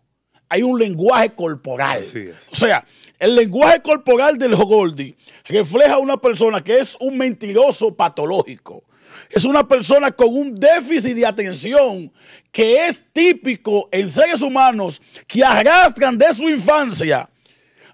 [0.49, 2.03] Hay un lenguaje corporal.
[2.03, 2.47] Así es.
[2.51, 2.85] O sea,
[3.19, 8.83] el lenguaje corporal del Jogoldi refleja una persona que es un mentiroso patológico.
[9.29, 12.11] Es una persona con un déficit de atención
[12.51, 17.29] que es típico en seres humanos que arrastran de su infancia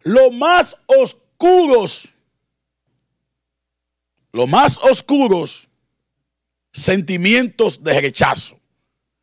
[0.04, 2.14] los más oscuros,
[4.32, 5.70] los más oscuros
[6.72, 8.60] sentimientos de rechazo.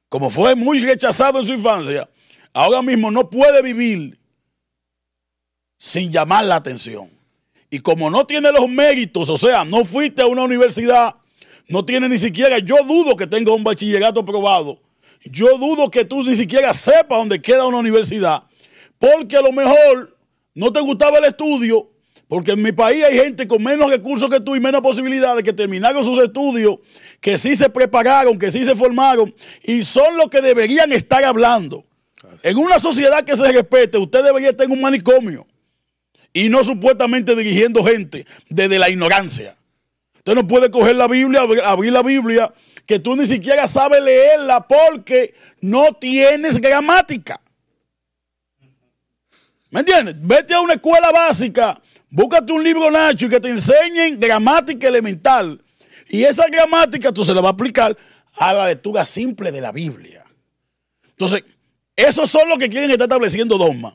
[0.08, 2.08] Como fue muy rechazado en su infancia,
[2.52, 4.19] ahora mismo no puede vivir
[5.81, 7.11] sin llamar la atención.
[7.71, 11.14] Y como no tiene los méritos, o sea, no fuiste a una universidad,
[11.69, 14.79] no tiene ni siquiera, yo dudo que tenga un bachillerato aprobado.
[15.25, 18.45] Yo dudo que tú ni siquiera sepas dónde queda una universidad.
[18.99, 20.19] Porque a lo mejor
[20.55, 21.90] no te gustaba el estudio,
[22.29, 25.53] porque en mi país hay gente con menos recursos que tú y menos posibilidades que
[25.55, 26.77] terminaron sus estudios,
[27.21, 31.87] que sí se prepararon, que sí se formaron y son los que deberían estar hablando.
[32.43, 35.47] En una sociedad que se respete, usted debería estar en un manicomio
[36.33, 39.57] y no supuestamente dirigiendo gente desde la ignorancia.
[40.16, 42.53] Usted no puede coger la Biblia, abrir la Biblia,
[42.87, 47.40] que tú ni siquiera sabes leerla porque no tienes gramática.
[49.71, 50.16] ¿Me entiendes?
[50.19, 55.62] Vete a una escuela básica, búscate un libro Nacho y que te enseñen gramática elemental.
[56.09, 57.97] Y esa gramática tú se la vas a aplicar
[58.35, 60.25] a la lectura simple de la Biblia.
[61.09, 61.45] Entonces,
[61.95, 63.95] esos son los que quieren estar estableciendo dogmas.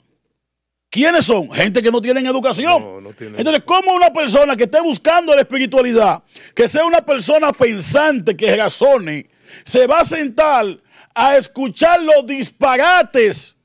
[0.89, 1.51] ¿Quiénes son?
[1.51, 3.05] Gente que no tienen educación.
[3.19, 8.55] Entonces, ¿cómo una persona que esté buscando la espiritualidad, que sea una persona pensante, que
[8.55, 9.29] razone,
[9.63, 10.79] se va a sentar
[11.13, 13.55] a escuchar los disparates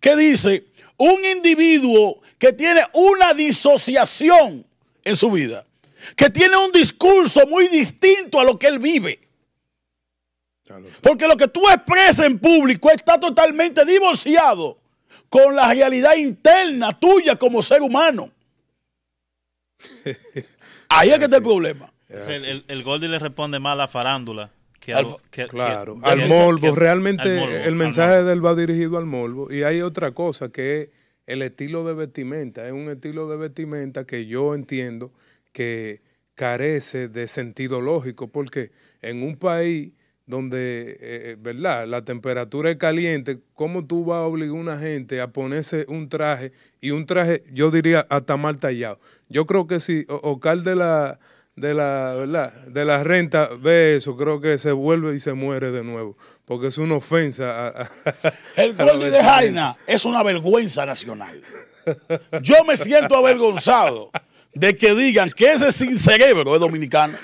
[0.00, 4.66] que dice un individuo que tiene una disociación
[5.04, 5.66] en su vida,
[6.14, 9.20] que tiene un discurso muy distinto a lo que él vive?
[11.00, 14.78] Porque lo que tú expresas en público está totalmente divorciado
[15.28, 18.30] con la realidad interna tuya como ser humano.
[20.88, 21.92] Ahí es que está el problema.
[22.08, 24.50] El, el, Goldie le responde mal a Farándula.
[24.78, 25.16] Que al,
[25.48, 26.74] claro, al Molvo.
[26.74, 29.52] Realmente el mensaje de él va dirigido al Molvo.
[29.52, 30.88] Y hay otra cosa que es
[31.26, 32.66] el estilo de vestimenta.
[32.66, 35.12] Es un estilo de vestimenta que yo entiendo
[35.52, 36.02] que
[36.36, 38.28] carece de sentido lógico.
[38.28, 38.70] Porque
[39.02, 39.90] en un país
[40.26, 41.86] donde, eh, eh, ¿verdad?
[41.86, 46.08] La temperatura es caliente, ¿cómo tú vas a obligar a una gente a ponerse un
[46.08, 48.98] traje y un traje, yo diría, hasta mal tallado?
[49.28, 51.20] Yo creo que si Ocal de la,
[51.54, 52.52] de la, ¿verdad?
[52.66, 56.68] De la renta ve eso, creo que se vuelve y se muere de nuevo, porque
[56.68, 57.68] es una ofensa.
[57.68, 57.90] A,
[58.56, 61.40] El gol de Jaina es una vergüenza nacional.
[62.42, 64.10] Yo me siento avergonzado
[64.52, 67.16] de que digan que ese sin cerebro es dominicano.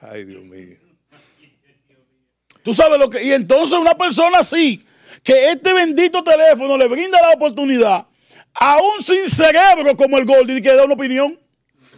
[0.00, 0.87] Ay, Dios mío.
[2.68, 3.24] Tú sabes lo que.
[3.24, 4.84] Y entonces una persona así,
[5.22, 8.06] que este bendito teléfono le brinda la oportunidad,
[8.52, 11.40] aún sin cerebro como el Goldie, que da una opinión.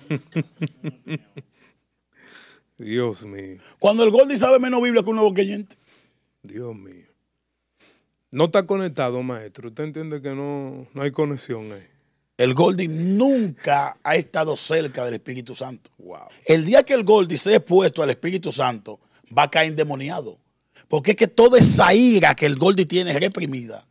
[2.78, 3.58] Dios mío.
[3.80, 5.74] Cuando el Goldie sabe menos Biblia que un nuevo creyente.
[6.40, 7.08] Dios mío.
[8.30, 9.70] No está conectado, maestro.
[9.70, 11.88] Usted entiende que no, no hay conexión ahí.
[12.36, 15.90] El Goldie nunca ha estado cerca del Espíritu Santo.
[15.98, 16.28] Wow.
[16.44, 19.00] El día que el Goldie se ha expuesto al Espíritu Santo,
[19.36, 20.38] va a caer endemoniado.
[20.90, 23.86] Porque es que toda esa ira que el Goldie tiene reprimida,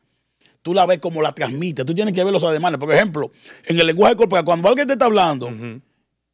[0.62, 1.86] tú la ves como la transmite.
[1.86, 2.78] Tú tienes que ver los ademanes.
[2.78, 3.32] Por ejemplo,
[3.66, 5.50] en el lenguaje corporal, cuando alguien te está hablando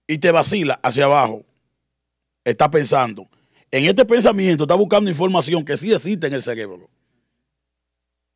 [0.07, 1.45] y te vacila hacia abajo,
[2.43, 3.29] está pensando.
[3.69, 6.89] En este pensamiento está buscando información que sí existe en el cerebro.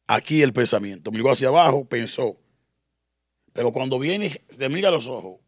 [0.06, 1.10] Aquí el pensamiento.
[1.10, 2.38] Miró hacia abajo, pensó.
[3.54, 5.40] Pero cuando viene, te mira a los ojos.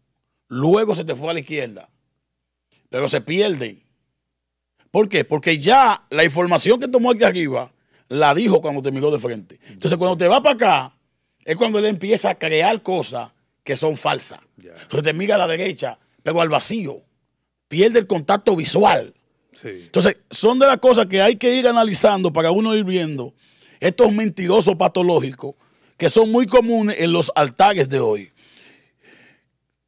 [0.47, 1.91] Luego se te fue a la izquierda.
[2.89, 3.85] Pero se pierde
[4.91, 5.23] ¿Por qué?
[5.23, 7.71] Porque ya la información que tomó aquí arriba
[8.09, 9.59] la dijo cuando te miró de frente.
[9.69, 10.97] Entonces, cuando te va para acá,
[11.45, 13.31] es cuando él empieza a crear cosas
[13.63, 14.39] que son falsas.
[14.57, 17.01] Entonces te mira a la derecha, pero al vacío.
[17.67, 19.13] Pierde el contacto visual.
[19.63, 23.33] Entonces, son de las cosas que hay que ir analizando para uno ir viendo
[23.79, 25.55] estos mentirosos patológicos
[25.97, 28.31] que son muy comunes en los altares de hoy.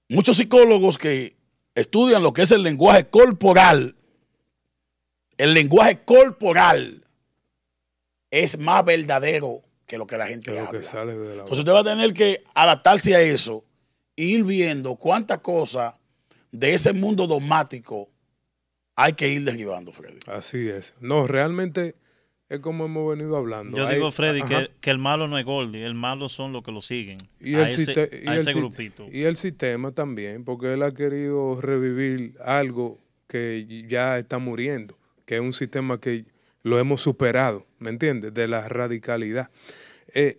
[0.08, 1.36] Muchos psicólogos que
[1.76, 3.96] estudian lo que es el lenguaje corporal
[5.44, 7.04] el lenguaje corporal
[8.32, 10.80] es más verdadero que lo que la gente habla.
[10.80, 13.66] Entonces usted va a tener que adaptarse a eso
[14.16, 15.96] e ir viendo cuántas cosas
[16.50, 18.10] de ese mundo dogmático
[18.96, 20.20] hay que ir derribando, Freddy.
[20.28, 20.94] Así es.
[21.02, 21.96] No, realmente
[22.48, 23.76] es como hemos venido hablando.
[23.76, 24.44] Yo digo, Freddy,
[24.80, 27.18] que, el malo no es Goldie, el malo son los que lo siguen.
[27.42, 29.08] Y el, ese, grupito.
[29.12, 32.98] y el sistema también, porque él ha querido revivir algo
[33.28, 36.26] que ya está muriendo que es un sistema que
[36.64, 38.34] lo hemos superado, ¿me entiendes?
[38.34, 39.52] De la radicalidad.
[40.14, 40.38] Eh,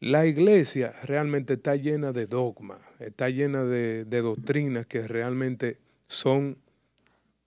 [0.00, 6.58] la iglesia realmente está llena de dogmas, está llena de, doctrinas que realmente son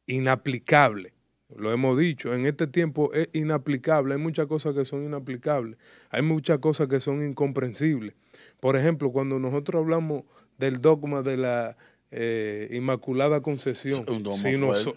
[0.07, 1.13] inaplicables.
[1.55, 5.77] Lo hemos dicho, en este tiempo es inaplicable, hay muchas cosas que son inaplicables,
[6.09, 8.15] hay muchas cosas que son incomprensibles.
[8.59, 10.23] Por ejemplo, cuando nosotros hablamos
[10.57, 11.77] del dogma de la
[12.11, 14.05] eh, Inmaculada Concesión.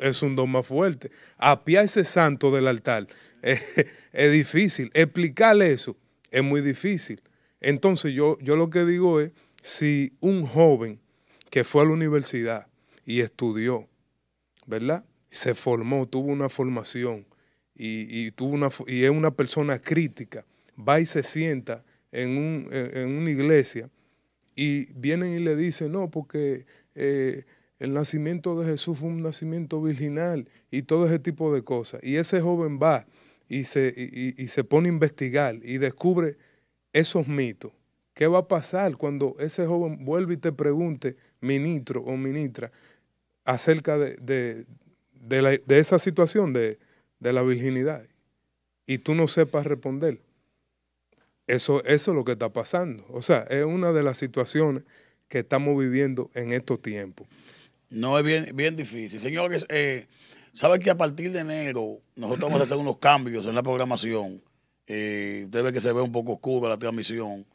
[0.01, 1.11] Es un, don más fuerte.
[1.37, 3.07] Apiar ese santo del altar
[3.43, 4.91] es, difícil.
[4.95, 5.97] Explicarle eso
[6.31, 7.21] es muy difícil.
[7.61, 9.33] Entonces yo, yo lo que digo es,
[9.63, 11.01] si un joven
[11.51, 12.69] que fue a la universidad
[13.05, 13.89] y estudió,
[14.67, 15.05] ¿verdad?
[15.31, 17.25] se formó, tuvo una formación
[17.75, 20.45] y, tuvo una, y es una persona crítica,
[20.77, 21.83] va y se sienta
[22.13, 23.89] en, un, en una iglesia
[24.55, 27.45] y vienen y le dicen, no, porque eh,
[27.81, 32.03] el nacimiento de Jesús fue un nacimiento virginal y todo ese tipo de cosas.
[32.05, 33.07] Y ese joven va
[33.49, 36.37] y se, y, se pone a investigar y descubre
[36.93, 37.73] esos mitos.
[38.15, 42.71] ¿Qué va a pasar cuando ese joven vuelve y te pregunte, ministro o ministra,
[43.45, 44.67] acerca de,
[45.69, 46.79] esa situación de,
[47.19, 48.05] la virginidad?
[48.87, 50.21] Y tú no sepas responder.
[51.47, 53.07] Eso, eso es lo que está pasando.
[53.09, 54.85] O sea, es una de las situaciones
[55.31, 57.27] que estamos viviendo en estos tiempos.
[57.89, 59.21] No es bien, bien difícil.
[59.21, 60.09] Señores, eh,
[60.53, 64.43] ¿sabe que a partir de enero nosotros vamos a hacer unos cambios en la programación?
[64.89, 67.47] Eh, usted ve que se ve un poco oscura la transmisión.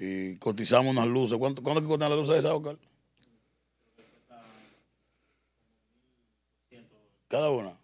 [0.00, 1.38] Y cotizamos unas luces.
[1.38, 2.76] ¿Cuánto, ¿Cuándo que costan las luces esas, Oscar?
[7.28, 7.78] Cada una.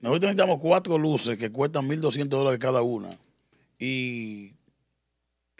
[0.00, 3.10] Nosotros necesitamos cuatro luces que cuestan 1.200 dólares cada una.
[3.78, 4.54] Y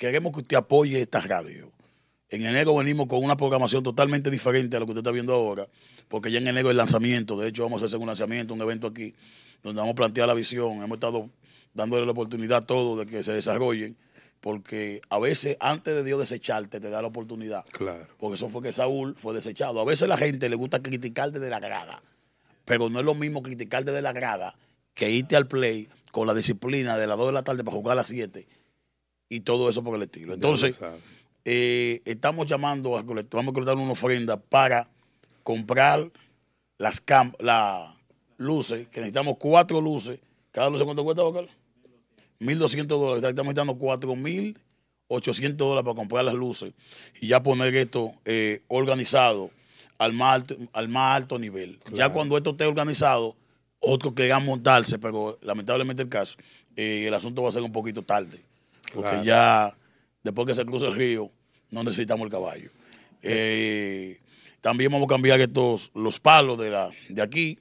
[0.01, 1.71] queremos que usted apoye esta radio.
[2.31, 5.69] En enero venimos con una programación totalmente diferente a lo que usted está viendo ahora,
[6.09, 8.87] porque ya en enero el lanzamiento, de hecho vamos a hacer un lanzamiento, un evento
[8.87, 9.15] aquí,
[9.63, 11.29] donde vamos a plantear la visión, hemos estado
[11.75, 13.99] dándole la oportunidad a todos de que se desarrollen,
[14.41, 17.67] porque a veces antes de Dios desecharte te da la oportunidad.
[17.67, 18.07] Claro.
[18.17, 19.81] Porque eso fue que Saúl fue desechado.
[19.81, 22.03] A veces a la gente le gusta criticarte de la grada,
[22.65, 24.57] pero no es lo mismo criticarte de la grada
[24.95, 27.93] que irte al play con la disciplina de las 2 de la tarde para jugar
[27.93, 28.60] a las 7
[29.31, 30.35] y todo eso por el estilo.
[30.35, 30.79] Entonces,
[31.47, 34.91] eh, estamos llamando a vamos a colectar una ofrenda para
[35.43, 36.11] comprar
[36.77, 37.03] las
[37.39, 37.97] la
[38.37, 40.19] luces, que necesitamos cuatro luces.
[40.51, 41.49] ¿Cada luz cuánto cuesta, Bocal?
[42.41, 43.25] 1.200 dólares.
[43.25, 46.75] Estamos dando 4.800 dólares para comprar las luces
[47.21, 49.51] y ya poner esto eh, organizado
[49.99, 51.79] al más alto, al más alto nivel.
[51.93, 53.37] Ya cuando esto esté organizado,
[53.79, 56.37] otros quieran montarse, pero lamentablemente el caso,
[56.77, 58.43] eh, el asunto va a ser un poquito tarde.
[58.95, 59.77] Porque ya
[60.23, 61.31] después que se cruza el río,
[61.71, 62.71] no necesitamos el caballo.
[63.23, 64.21] Eh,
[64.61, 67.59] también vamos a cambiar estos, los palos de, la, de aquí.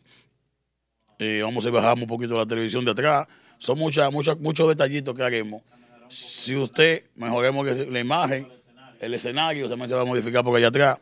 [1.20, 3.28] Eh, vamos a bajar un poquito la televisión de atrás.
[3.58, 5.62] Son muchas, muchas, muchos detallitos que haremos.
[6.10, 8.48] Si usted mejoremos la imagen,
[9.00, 11.00] el escenario también se va a modificar por allá atrás.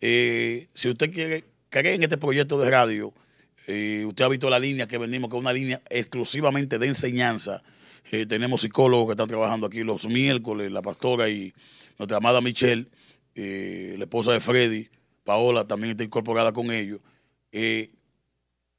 [0.00, 3.12] Eh, si usted quiere creer en este proyecto de radio,
[3.66, 7.62] usted ha visto la línea que venimos, que es una línea exclusivamente de enseñanza.
[8.10, 11.52] Tenemos psicólogos que están trabajando aquí los miércoles, la pastora y
[11.98, 12.88] nuestra amada Michelle,
[13.34, 14.88] eh, la esposa de Freddy,
[15.24, 17.00] Paola también está incorporada con ellos.
[17.52, 17.90] Eh,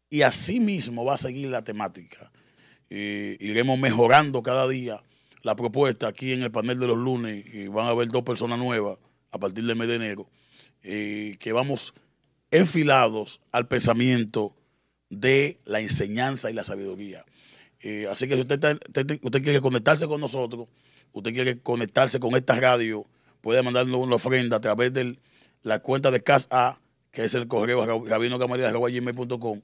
[0.10, 2.32] y así mismo va a seguir la temática.
[2.90, 5.04] Eh, iremos mejorando cada día
[5.44, 7.46] la propuesta aquí en el panel de los lunes.
[7.72, 8.98] Van a haber dos personas nuevas
[9.32, 10.30] a partir del mes de enero.
[10.82, 11.94] que vamos
[12.52, 14.56] enfilados al pensamiento
[15.10, 17.24] de la enseñanza y la sabiduría.
[18.10, 18.80] Así que si usted,
[19.22, 20.68] usted quiere conectarse con nosotros,
[21.14, 23.06] usted quiere conectarse con esta radio,
[23.42, 25.18] puede mandarnos una ofrenda a través de
[25.64, 26.80] la cuenta de CASA,
[27.12, 29.62] que es el correo gmail.com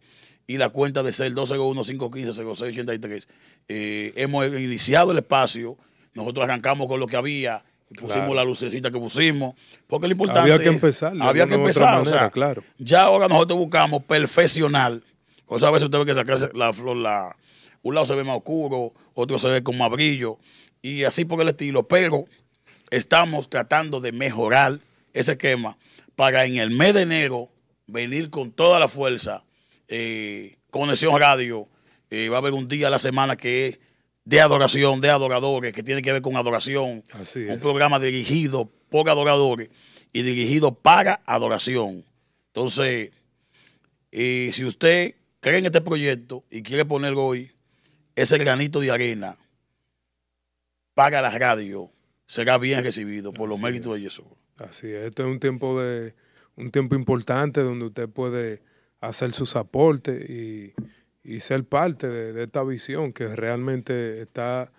[0.48, 3.28] y la cuenta de CEL 201-515-0683.
[3.68, 5.78] Eh, hemos iniciado el espacio,
[6.14, 7.64] nosotros arrancamos con lo que había,
[8.00, 9.56] pusimos la lucecita que pusimos,
[9.88, 12.64] porque lo importante había que empezar, había que empezar, o sea, claro.
[12.78, 15.02] ya ahora nosotros buscamos perfeccionar,
[15.48, 16.14] o sea, a veces usted ve que
[16.54, 17.36] la, flor, la,
[17.86, 20.40] un lado se ve más oscuro, otro se ve con más brillo,
[20.82, 22.26] y así por el estilo, pero
[22.90, 24.80] estamos tratando de mejorar
[25.14, 25.78] ese esquema
[26.16, 27.52] para en el mes de enero
[27.86, 29.46] venir con toda la fuerza.
[29.88, 31.70] Eh, Conexión Radio,
[32.10, 33.80] eh, va a haber un día a la semana que es
[34.24, 37.04] de adoración, de adoradores, que tiene que ver con adoración.
[37.50, 39.70] un programa dirigido por adoradores
[40.12, 42.04] y dirigido para adoración.
[42.48, 43.12] Entonces,
[44.12, 47.52] eh, si usted cree en este proyecto y quiere poner hoy
[48.16, 49.38] ese granito de arena
[50.94, 51.92] paga la radio,
[52.26, 54.26] será bien recibido por los méritos de Jesús.
[54.58, 56.16] Así es, este es un tiempo de
[56.56, 58.62] un tiempo importante donde usted puede
[59.02, 60.74] hacer sus aportes y,
[61.40, 64.72] ser parte de, esta visión que realmente está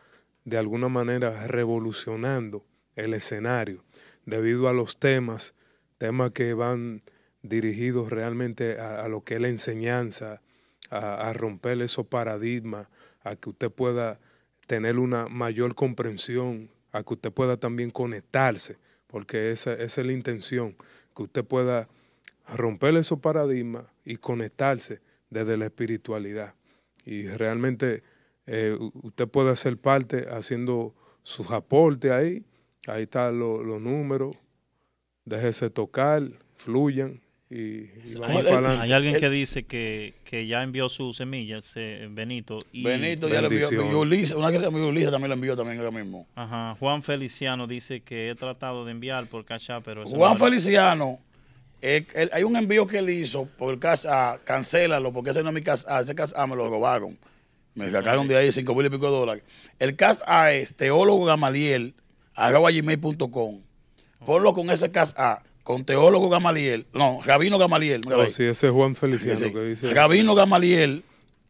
[0.44, 2.64] de alguna manera revolucionando
[2.94, 3.84] el escenario
[4.26, 5.54] debido a los temas,
[5.98, 7.02] temas que van
[7.42, 10.40] dirigidos realmente a, lo que es la enseñanza,
[10.88, 12.86] a, a romper esos paradigmas,
[13.26, 14.20] a que usted pueda
[14.66, 20.76] tener una mayor comprensión, a que usted pueda también conectarse, porque esa, es la intención,
[21.14, 21.88] que usted pueda
[22.54, 26.54] romper esos paradigmas y conectarse desde la espiritualidad.
[27.04, 28.04] Y realmente
[28.46, 32.46] eh, usted puede ser parte haciendo sus aportes ahí,
[32.86, 34.36] ahí están los números,
[35.24, 36.22] déjese tocar,
[36.54, 37.90] fluyan y,
[38.24, 42.58] hay, alguien que dice que, que, ya envió sus semillas, eh, Benito.
[42.72, 44.00] Y Benito ya lo envió.
[44.00, 46.26] Ulisa, una que se Ulisa también lo envió también ahora mismo.
[46.34, 46.76] Ajá.
[46.80, 50.04] Juan Feliciano dice que he tratado de enviar por Cash pero...
[50.06, 51.20] Juan Feliciano,
[51.82, 54.06] hay un envío que él hizo por el Cash
[54.42, 57.16] cancélalo, porque ese no es mi Cash ese Cash me lo robaron.
[57.74, 59.44] Me sacaron de ahí cinco mil y pico de dólares.
[59.78, 60.18] El Cash
[60.50, 61.94] es teólogo Gamaliel,
[62.34, 63.60] arroba gmail.com.
[64.24, 65.12] Ponlo con ese Cash
[65.66, 68.02] con teólogo Gamaliel, no, Rabino Gamaliel.
[68.02, 69.92] No, sí, ese es Juan Feliciano que dice.
[69.92, 71.02] Rabino Gamaliel,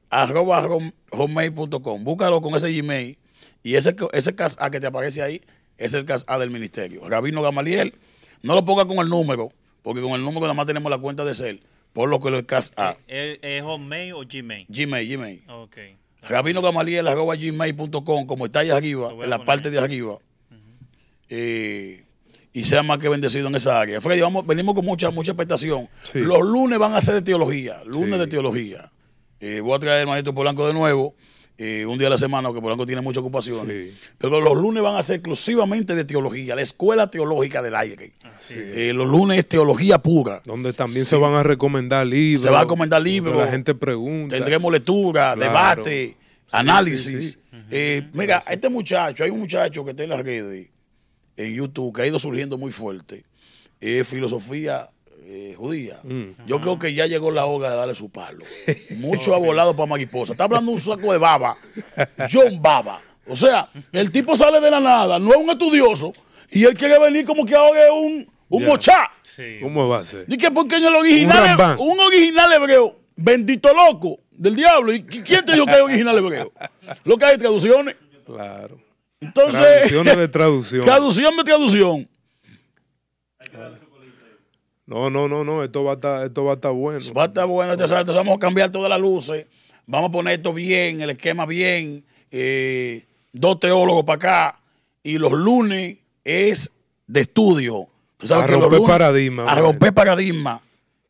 [0.08, 0.66] arroba
[1.10, 2.02] hotmail.com.
[2.02, 3.18] Búscalo con ese Gmail
[3.62, 5.42] y ese, ese A que te aparece ahí
[5.76, 7.06] es el A del ministerio.
[7.06, 7.92] Rabino Gamaliel,
[8.40, 9.52] no lo ponga con el número,
[9.82, 11.60] porque con el número nada más tenemos la cuenta de ser.
[11.92, 12.96] Por lo que lo es A.
[13.08, 14.64] ¿Es Hotmail o Gmail?
[14.70, 15.42] Gmail, Gmail.
[15.50, 15.76] Ok.
[16.22, 20.16] Rabino Gamaliel, arroba gmail.com, como está ahí arriba, en la parte de arriba.
[21.28, 22.05] eh,
[22.56, 24.00] y sea más que bendecido en esa área.
[24.00, 25.90] Freddy, vamos, venimos con mucha, mucha expectación.
[26.14, 28.90] Los lunes van a ser de teología, lunes de teología.
[29.40, 31.14] Eh, voy a traer al maestro Polanco de nuevo,
[31.58, 33.68] eh, un día a la semana, porque Polanco tiene mucha ocupación.
[34.16, 38.14] Pero los lunes van a ser exclusivamente de teología, la escuela teológica del aire.
[38.54, 40.40] Eh, los lunes es teología pura.
[40.46, 42.40] Donde también se van a recomendar libros.
[42.40, 43.36] Se van a recomendar libros.
[43.36, 44.34] La gente pregunta.
[44.34, 46.16] Tendremos lectura, debate,
[46.52, 47.38] análisis.
[48.14, 50.70] mira, este muchacho, hay un muchacho que está en las redes
[51.36, 53.24] en YouTube que ha ido surgiendo muy fuerte
[53.80, 54.88] es filosofía
[55.28, 55.98] eh, judía.
[56.04, 56.46] Mm.
[56.46, 58.44] Yo creo que ya llegó la hora de darle su palo.
[58.98, 60.32] Mucho ha volado para Maguiposa.
[60.32, 61.56] Está hablando un saco de baba.
[62.32, 63.00] John Baba.
[63.26, 66.12] O sea, el tipo sale de la nada, no es un estudioso,
[66.48, 69.10] y él quiere venir como que ahora es un, un mochá.
[69.60, 70.26] ¿Cómo va a ser?
[70.28, 74.92] Dice porque en el original, un, un original hebreo, bendito loco del diablo.
[74.92, 76.52] ¿Y quién te dijo que es original hebreo?
[77.04, 77.96] Lo que hay traducciones.
[78.24, 78.78] Claro.
[79.20, 79.60] Entonces.
[79.60, 80.84] Traducciones de traducción.
[80.84, 82.08] Traducción de traducción.
[84.86, 87.00] No, no, no, no, esto va a estar, esto va a estar bueno.
[87.12, 89.46] Va a estar bueno, entonces vamos a cambiar todas las luces,
[89.84, 94.60] vamos a poner esto bien, el esquema bien, eh, dos teólogos para acá,
[95.02, 96.70] y los lunes es
[97.08, 97.88] de estudio.
[98.30, 99.50] a romper paradigma.
[99.50, 100.60] A romper paradigma.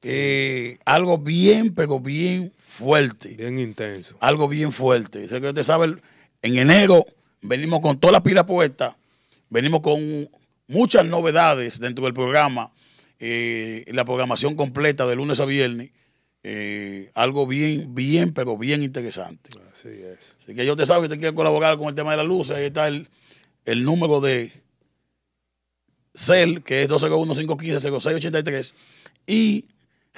[0.02, 3.30] Eh, algo bien, pero bien fuerte.
[3.30, 4.16] Bien intenso.
[4.20, 5.24] Algo bien fuerte.
[5.24, 5.96] usted sabe,
[6.42, 7.06] en enero
[7.42, 8.96] venimos con toda la pila puesta,
[9.48, 10.28] venimos con
[10.68, 12.72] muchas novedades dentro del programa,
[13.18, 15.90] eh, la programación completa de lunes a viernes,
[16.42, 19.50] eh, algo bien, bien, pero bien interesante.
[19.72, 20.36] Así es.
[20.40, 22.50] Así que yo te sabe que te quiero colaborar con el tema de la luz,
[22.50, 23.08] ahí está el,
[23.64, 24.52] el número de
[26.14, 28.74] CEL, que es 201-515-0683,
[29.26, 29.66] y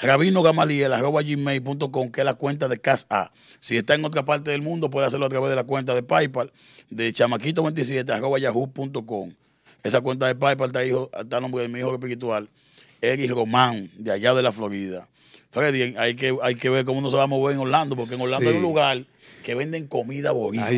[0.01, 3.33] Rabino Gamaliel, arroba gmail.com, que es la cuenta de CASA.
[3.61, 6.03] Si está en otra parte del mundo, puede hacerlo a través de la cuenta de
[6.03, 6.53] PayPal
[6.91, 9.33] de chamaquito27, arroba yahoo.com.
[9.83, 12.49] Esa cuenta de PayPal está, hijo, está a nombre de mi hijo espiritual,
[13.01, 15.09] Eric Román, de allá de la Florida.
[15.51, 18.15] Freddy, hay que, hay que ver cómo uno se va a mover en Orlando, porque
[18.15, 19.05] en Orlando hay un lugar
[19.43, 20.69] que venden comida boricua,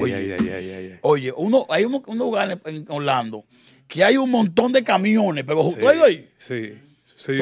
[0.00, 3.44] oye, oye, uno, hay un, lugar en Orlando
[3.88, 6.28] que hay un montón de camiones, pero sí, ahí.
[6.36, 6.74] Sí.
[7.22, 7.40] Sí,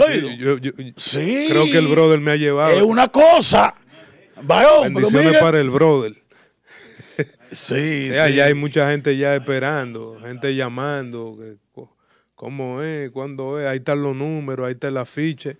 [0.97, 2.77] sí, creo que el brother me ha llevado.
[2.77, 3.75] Es una cosa.
[4.83, 6.23] Bendiciones para el brother.
[7.51, 8.19] Sí, sí.
[8.19, 11.39] Allá hay mucha gente ya esperando, gente llamando.
[12.35, 13.11] ¿Cómo es?
[13.11, 13.67] ¿Cuándo es?
[13.67, 15.57] Ahí están los números, ahí está el afiche.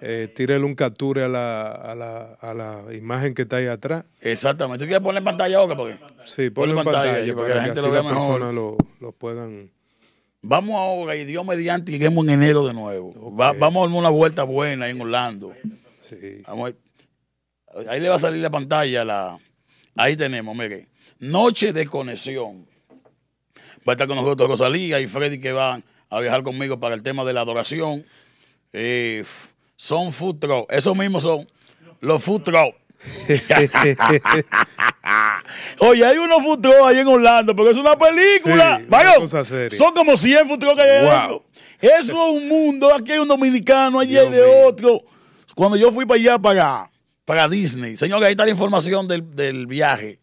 [0.00, 4.04] Eh, tírele un capture a la, a, la, a la imagen que está ahí atrás.
[4.20, 4.84] Exactamente.
[4.84, 5.76] ¿Tú quieres poner en pantalla ahora?
[5.76, 5.98] Porque?
[6.24, 8.54] Sí, ponle en pantalla, para, que la gente lo vea mejor.
[8.54, 9.70] Lo, lo puedan
[10.42, 13.14] Vamos ahora y Dios mediante lleguemos en enero de nuevo.
[13.32, 15.54] vamos a dar una vuelta buena en Orlando.
[15.98, 16.42] Sí.
[17.88, 19.04] ahí le va a salir la pantalla.
[19.04, 19.38] La,
[19.96, 20.88] ahí tenemos, mire.
[21.18, 22.66] Noche de conexión.
[23.88, 27.02] Va a estar con nosotros Rosalía y Freddy que van a viajar conmigo para el
[27.02, 28.04] tema de la adoración.
[28.72, 29.24] Eh,
[29.76, 30.72] son food truck.
[30.72, 31.48] Esos mismos son
[32.00, 32.74] los food truck.
[35.78, 38.80] Oye, hay unos futuros ahí en Orlando, porque es una película.
[39.70, 41.42] son como 100 futuros que hay wow.
[41.80, 42.94] Eso es un mundo.
[42.94, 45.04] Aquí hay un dominicano, allí hay de otro.
[45.54, 46.90] Cuando yo fui para allá, para,
[47.24, 50.20] para Disney, señor, ahí está la información del, del viaje.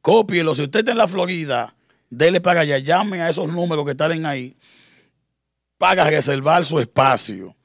[0.00, 0.54] Cópielo.
[0.54, 1.74] Si usted está en la Florida,
[2.10, 2.78] dele para allá.
[2.78, 4.56] Llame a esos números que están ahí.
[5.78, 7.56] Paga reservar su espacio.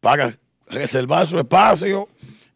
[0.00, 0.36] Paga
[0.68, 2.08] reservar su espacio.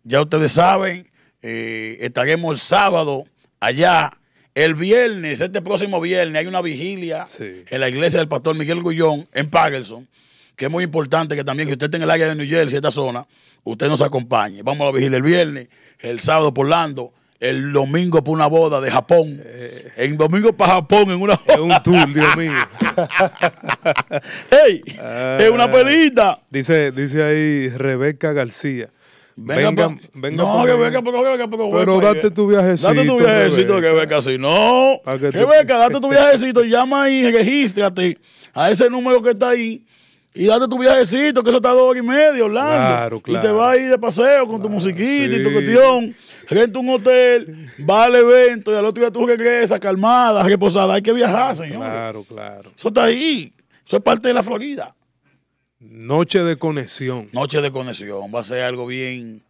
[0.03, 1.10] Ya ustedes saben
[1.43, 3.25] eh, estaremos el sábado
[3.59, 4.13] allá.
[4.53, 9.29] El viernes, este próximo viernes, hay una vigilia en la iglesia del pastor Miguel Gullón
[9.33, 10.09] en Pagelson,
[10.57, 12.77] que es muy importante que también, que usted esté en el área de New Jersey,
[12.77, 13.27] esta zona,
[13.63, 14.63] usted nos acompañe.
[14.63, 15.69] Vamos a la vigilia el viernes,
[16.01, 19.41] el sábado por Lando, el domingo para una boda de Japón.
[19.43, 22.53] Eh, en domingo para Japón, en una Es un tour, Dios mío.
[24.67, 24.83] ¡Ey!
[25.39, 26.41] es una pelita.
[26.51, 28.91] Dice, dice ahí Rebeca García.
[29.43, 32.89] Venga, venga, no, que venga, pero, venga, pero, pero date tu viajecito.
[32.89, 34.37] Date tu viajecito, que venga así.
[34.37, 38.19] No, que, venga, date tu viajecito, llama ahí, regístrate
[38.53, 39.83] a ese número que está ahí
[40.35, 42.71] y date tu viajecito, que eso está a dos horas y media, Orlando.
[42.71, 43.41] Claro, claro.
[43.41, 46.15] Y te vas a ir de paseo con tu musiquita y tu cuestión
[46.49, 50.95] renta un hotel, va al evento y al otro día tú regresas calmada, reposada.
[50.95, 51.79] Hay que viajar, señor.
[51.79, 52.71] Claro, claro.
[52.77, 53.53] Eso está ahí.
[53.87, 54.95] Eso es parte de la Florida.
[55.81, 57.31] Noche de conexión.
[57.33, 58.31] Noche de conexión.
[58.35, 59.41] Va a ser algo bien,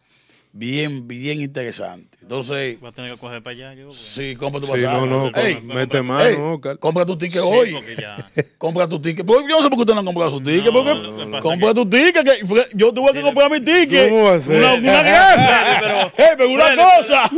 [0.53, 2.17] bien, bien interesante.
[2.21, 2.81] Entonces.
[2.81, 3.73] Va a tener que coger para allá.
[3.73, 4.87] Yo, sí, compra tu pasaje.
[4.87, 5.31] Sí, no, no,
[5.73, 7.75] mete mano, Compra tu ticket hoy.
[8.57, 9.27] compra tu ticket.
[9.27, 10.71] Yo no sé por qué usted no ha comprado su ticket.
[10.71, 12.23] porque compra tu ticket.
[12.23, 12.39] Que
[12.75, 14.09] yo tuve que comprar mi ticket.
[14.09, 14.57] ¿Cómo va a ser?
[14.57, 15.79] Una, una grasa.
[15.81, 17.29] pero, hey, pero una cosa.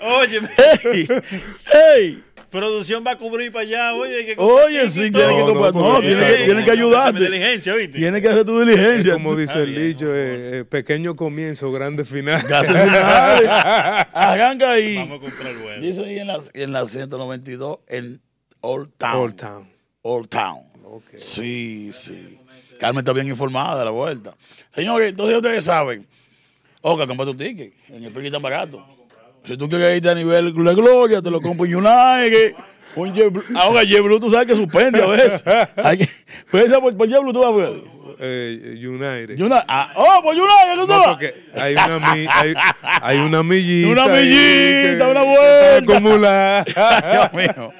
[0.00, 1.08] Oye, hey,
[1.70, 2.22] hey.
[2.50, 4.24] Producción va a cubrir para allá, oye.
[4.26, 5.74] Que oye, sí, tiene que comprar.
[5.74, 7.24] No, tiene, que, tiene que ayudarte.
[7.24, 7.98] Diligencia, ¿viste?
[7.98, 9.14] Tiene que hacer tu diligencia.
[9.14, 12.40] como dice el dicho, eh, eh, pequeño comienzo, grande final.
[14.12, 14.96] Arranca ahí.
[14.96, 15.82] Vamos a comprar bueno.
[15.82, 18.20] Dice ahí en la, en la 192, en
[18.60, 19.16] Old Town.
[19.16, 19.68] Old Town.
[20.02, 20.60] Old Town.
[20.84, 21.20] Okay.
[21.20, 22.38] Sí, sí.
[22.78, 24.36] Carmen está bien informada de la vuelta.
[24.70, 26.06] Señores, entonces ustedes saben.
[26.82, 27.72] Oca, compra tu ticket.
[27.88, 28.95] En el pequeño tan barato.
[29.46, 32.54] Si tú quieres irte a nivel de gloria, te lo compro en United.
[32.96, 33.12] Un
[33.56, 35.44] Ahora, JetBlue tú sabes que suspende a veces.
[35.76, 36.08] Hay que,
[36.50, 37.96] pues por, por JetBlue tú vas a ver.
[38.18, 39.38] Eh, United.
[39.38, 39.64] United.
[39.68, 42.54] Ah, oh, por United, ¿tú no, porque hay una, hay,
[43.02, 43.90] hay una millita.
[43.90, 45.92] Una millita, una vuelta.
[45.92, 46.64] Acumulada.
[47.12, 47.72] Dios mío.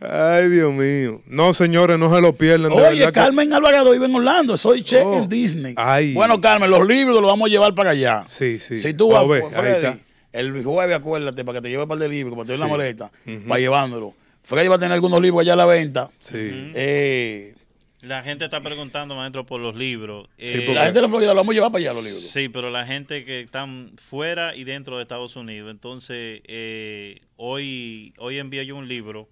[0.00, 1.20] Ay, Dios mío.
[1.26, 2.72] No, señores, no se lo pierdan.
[2.72, 4.56] Oye, Carmen Alvarado vive en Orlando.
[4.56, 5.74] Soy chef en oh, Disney.
[5.76, 6.14] Ay.
[6.14, 8.20] Bueno, Carmen, los libros los vamos a llevar para allá.
[8.22, 8.78] Sí, sí.
[8.78, 9.98] Si tú vas, ver, Freddy,
[10.32, 13.10] el jueves, acuérdate, para que te lleve un par de libros, para tener una maleta,
[13.48, 14.14] para llevándolo.
[14.42, 16.10] Freddy va a tener algunos libros allá a la venta.
[16.20, 16.72] Sí.
[16.74, 17.54] Eh,
[18.00, 20.28] la gente está preguntando, maestro, por los libros.
[20.36, 22.22] Sí, eh, la gente de la Florida lo vamos a llevar para allá los libros.
[22.22, 25.70] Sí, pero la gente que están fuera y dentro de Estados Unidos.
[25.70, 29.28] Entonces, eh, hoy, hoy envío yo un libro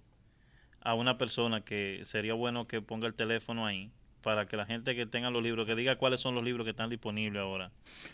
[0.79, 3.91] a una persona que sería bueno que ponga el teléfono ahí
[4.21, 6.71] para que la gente que tenga los libros, que diga cuáles son los libros que
[6.71, 7.71] están disponibles ahora.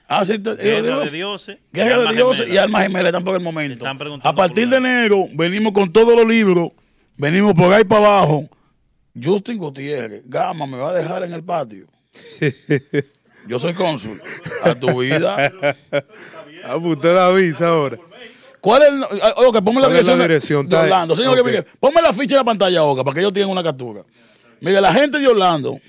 [0.08, 1.58] Ah, sí, Guerra de Dioses.
[1.72, 3.86] Guerra de Dioses y Almas Gemelas están por el momento.
[4.24, 6.72] A partir de enero venimos con todos los libros,
[7.18, 8.50] venimos por ahí para abajo.
[9.22, 11.88] Justin Gutiérrez, Gama, me va a dejar en el patio.
[13.48, 14.20] Yo soy cónsul.
[14.64, 15.52] A tu vida.
[16.70, 17.98] Ah, pues usted la avisa ahora.
[18.60, 21.16] ¿Cuál es el, ah, Oca, ponme la dirección, la dirección de, Orlando.
[21.16, 21.64] Señor, okay.
[21.80, 24.04] ponme la ficha en la pantalla, Oca, para que ellos tengan una captura.
[24.60, 25.80] Mire, la gente de Orlando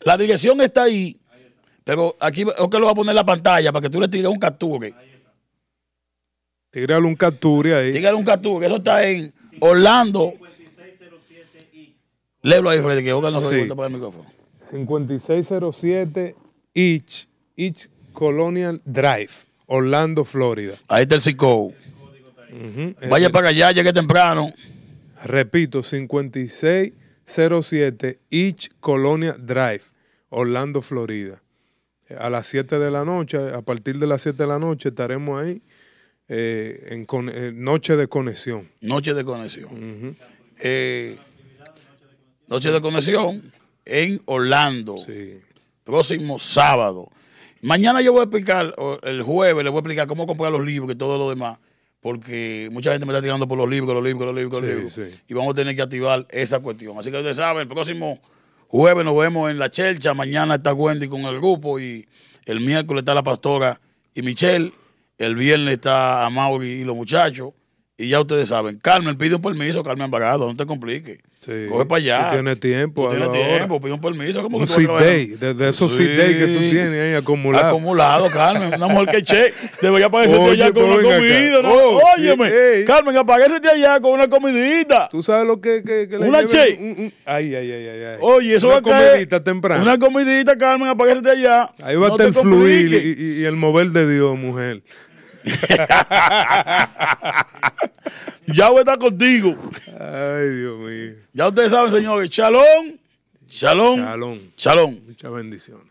[0.00, 1.18] la dirección está ahí,
[1.84, 4.08] pero aquí es que lo voy a poner en la pantalla para que tú le
[4.08, 4.94] tires un capture.
[6.70, 7.92] Tírale un capture ahí.
[7.92, 8.66] Tírale un capture.
[8.66, 10.34] Eso está en Orlando.
[12.42, 13.68] Léelo ahí, Freddy, que Oga no se sí.
[13.68, 14.24] para el micrófono.
[14.70, 16.36] 5607
[16.74, 19.30] Each, Each Colonial Drive,
[19.66, 20.76] Orlando, Florida.
[20.88, 21.72] Ahí está el CICO.
[23.08, 24.52] Vaya para allá, llegue temprano.
[25.24, 29.82] Repito, 5607 Each Colonia Drive,
[30.30, 31.42] Orlando, Florida.
[32.18, 35.40] A las 7 de la noche, a partir de las 7 de la noche estaremos
[35.40, 35.62] ahí
[36.28, 38.68] eh, en, eh, Noche de Conexión.
[38.80, 40.16] Noche de Conexión.
[40.58, 41.16] Eh,
[42.48, 43.52] noche de Conexión
[43.84, 44.96] en Orlando.
[44.96, 45.38] Sí.
[45.84, 47.10] Próximo sábado.
[47.62, 50.90] Mañana yo voy a explicar, el jueves le voy a explicar cómo comprar los libros
[50.90, 51.58] y todo lo demás
[52.00, 55.18] porque mucha gente me está tirando por los libros, los libros, los libros, los libros.
[55.28, 56.98] Y vamos a tener que activar esa cuestión.
[56.98, 58.20] Así que ustedes saben, el próximo
[58.72, 62.06] Jueves nos vemos en la chelcha, mañana está Wendy con el grupo y
[62.44, 63.80] el miércoles está la pastora
[64.14, 64.72] y Michelle,
[65.18, 67.52] el viernes está Amaury y los muchachos.
[67.98, 71.18] Y ya ustedes saben, Carmen pide un permiso, Carmen Barado, no te compliques.
[71.40, 71.52] Sí.
[71.70, 72.30] Coge para allá.
[72.32, 73.08] Tiene tiempo.
[73.08, 74.46] Tiene tiempo, pide un permiso.
[74.46, 76.06] un seed day, de, esos sí.
[76.06, 77.68] day que tú tienes ahí acumulado.
[77.68, 78.74] Acumulado, Carmen.
[78.74, 81.62] Una mujer que che, debería aparecerte allá con una comida.
[81.62, 81.72] ¿no?
[81.72, 85.08] Oh, Óyeme, Carmen, aparecerte allá con una comidita.
[85.10, 86.76] ¿Tú sabes lo que, que, que le Una che.
[86.78, 89.02] Un, ay, ay, ay, ay, Oye, eso una va a caer.
[89.02, 89.82] Una comidita temprano.
[89.82, 91.72] Una comidita, Carmen, aparecerte allá.
[91.82, 94.82] Ahí va a estar el fluir y, y el mover de Dios, mujer.
[98.46, 99.56] ya voy a estar contigo.
[99.98, 101.14] Ay, Dios mío.
[101.32, 102.28] Ya ustedes saben, señores.
[102.30, 103.00] Chalón.
[103.46, 103.96] Chalón.
[103.96, 104.52] Chalón.
[104.56, 105.00] Chalón.
[105.06, 105.89] Muchas bendiciones.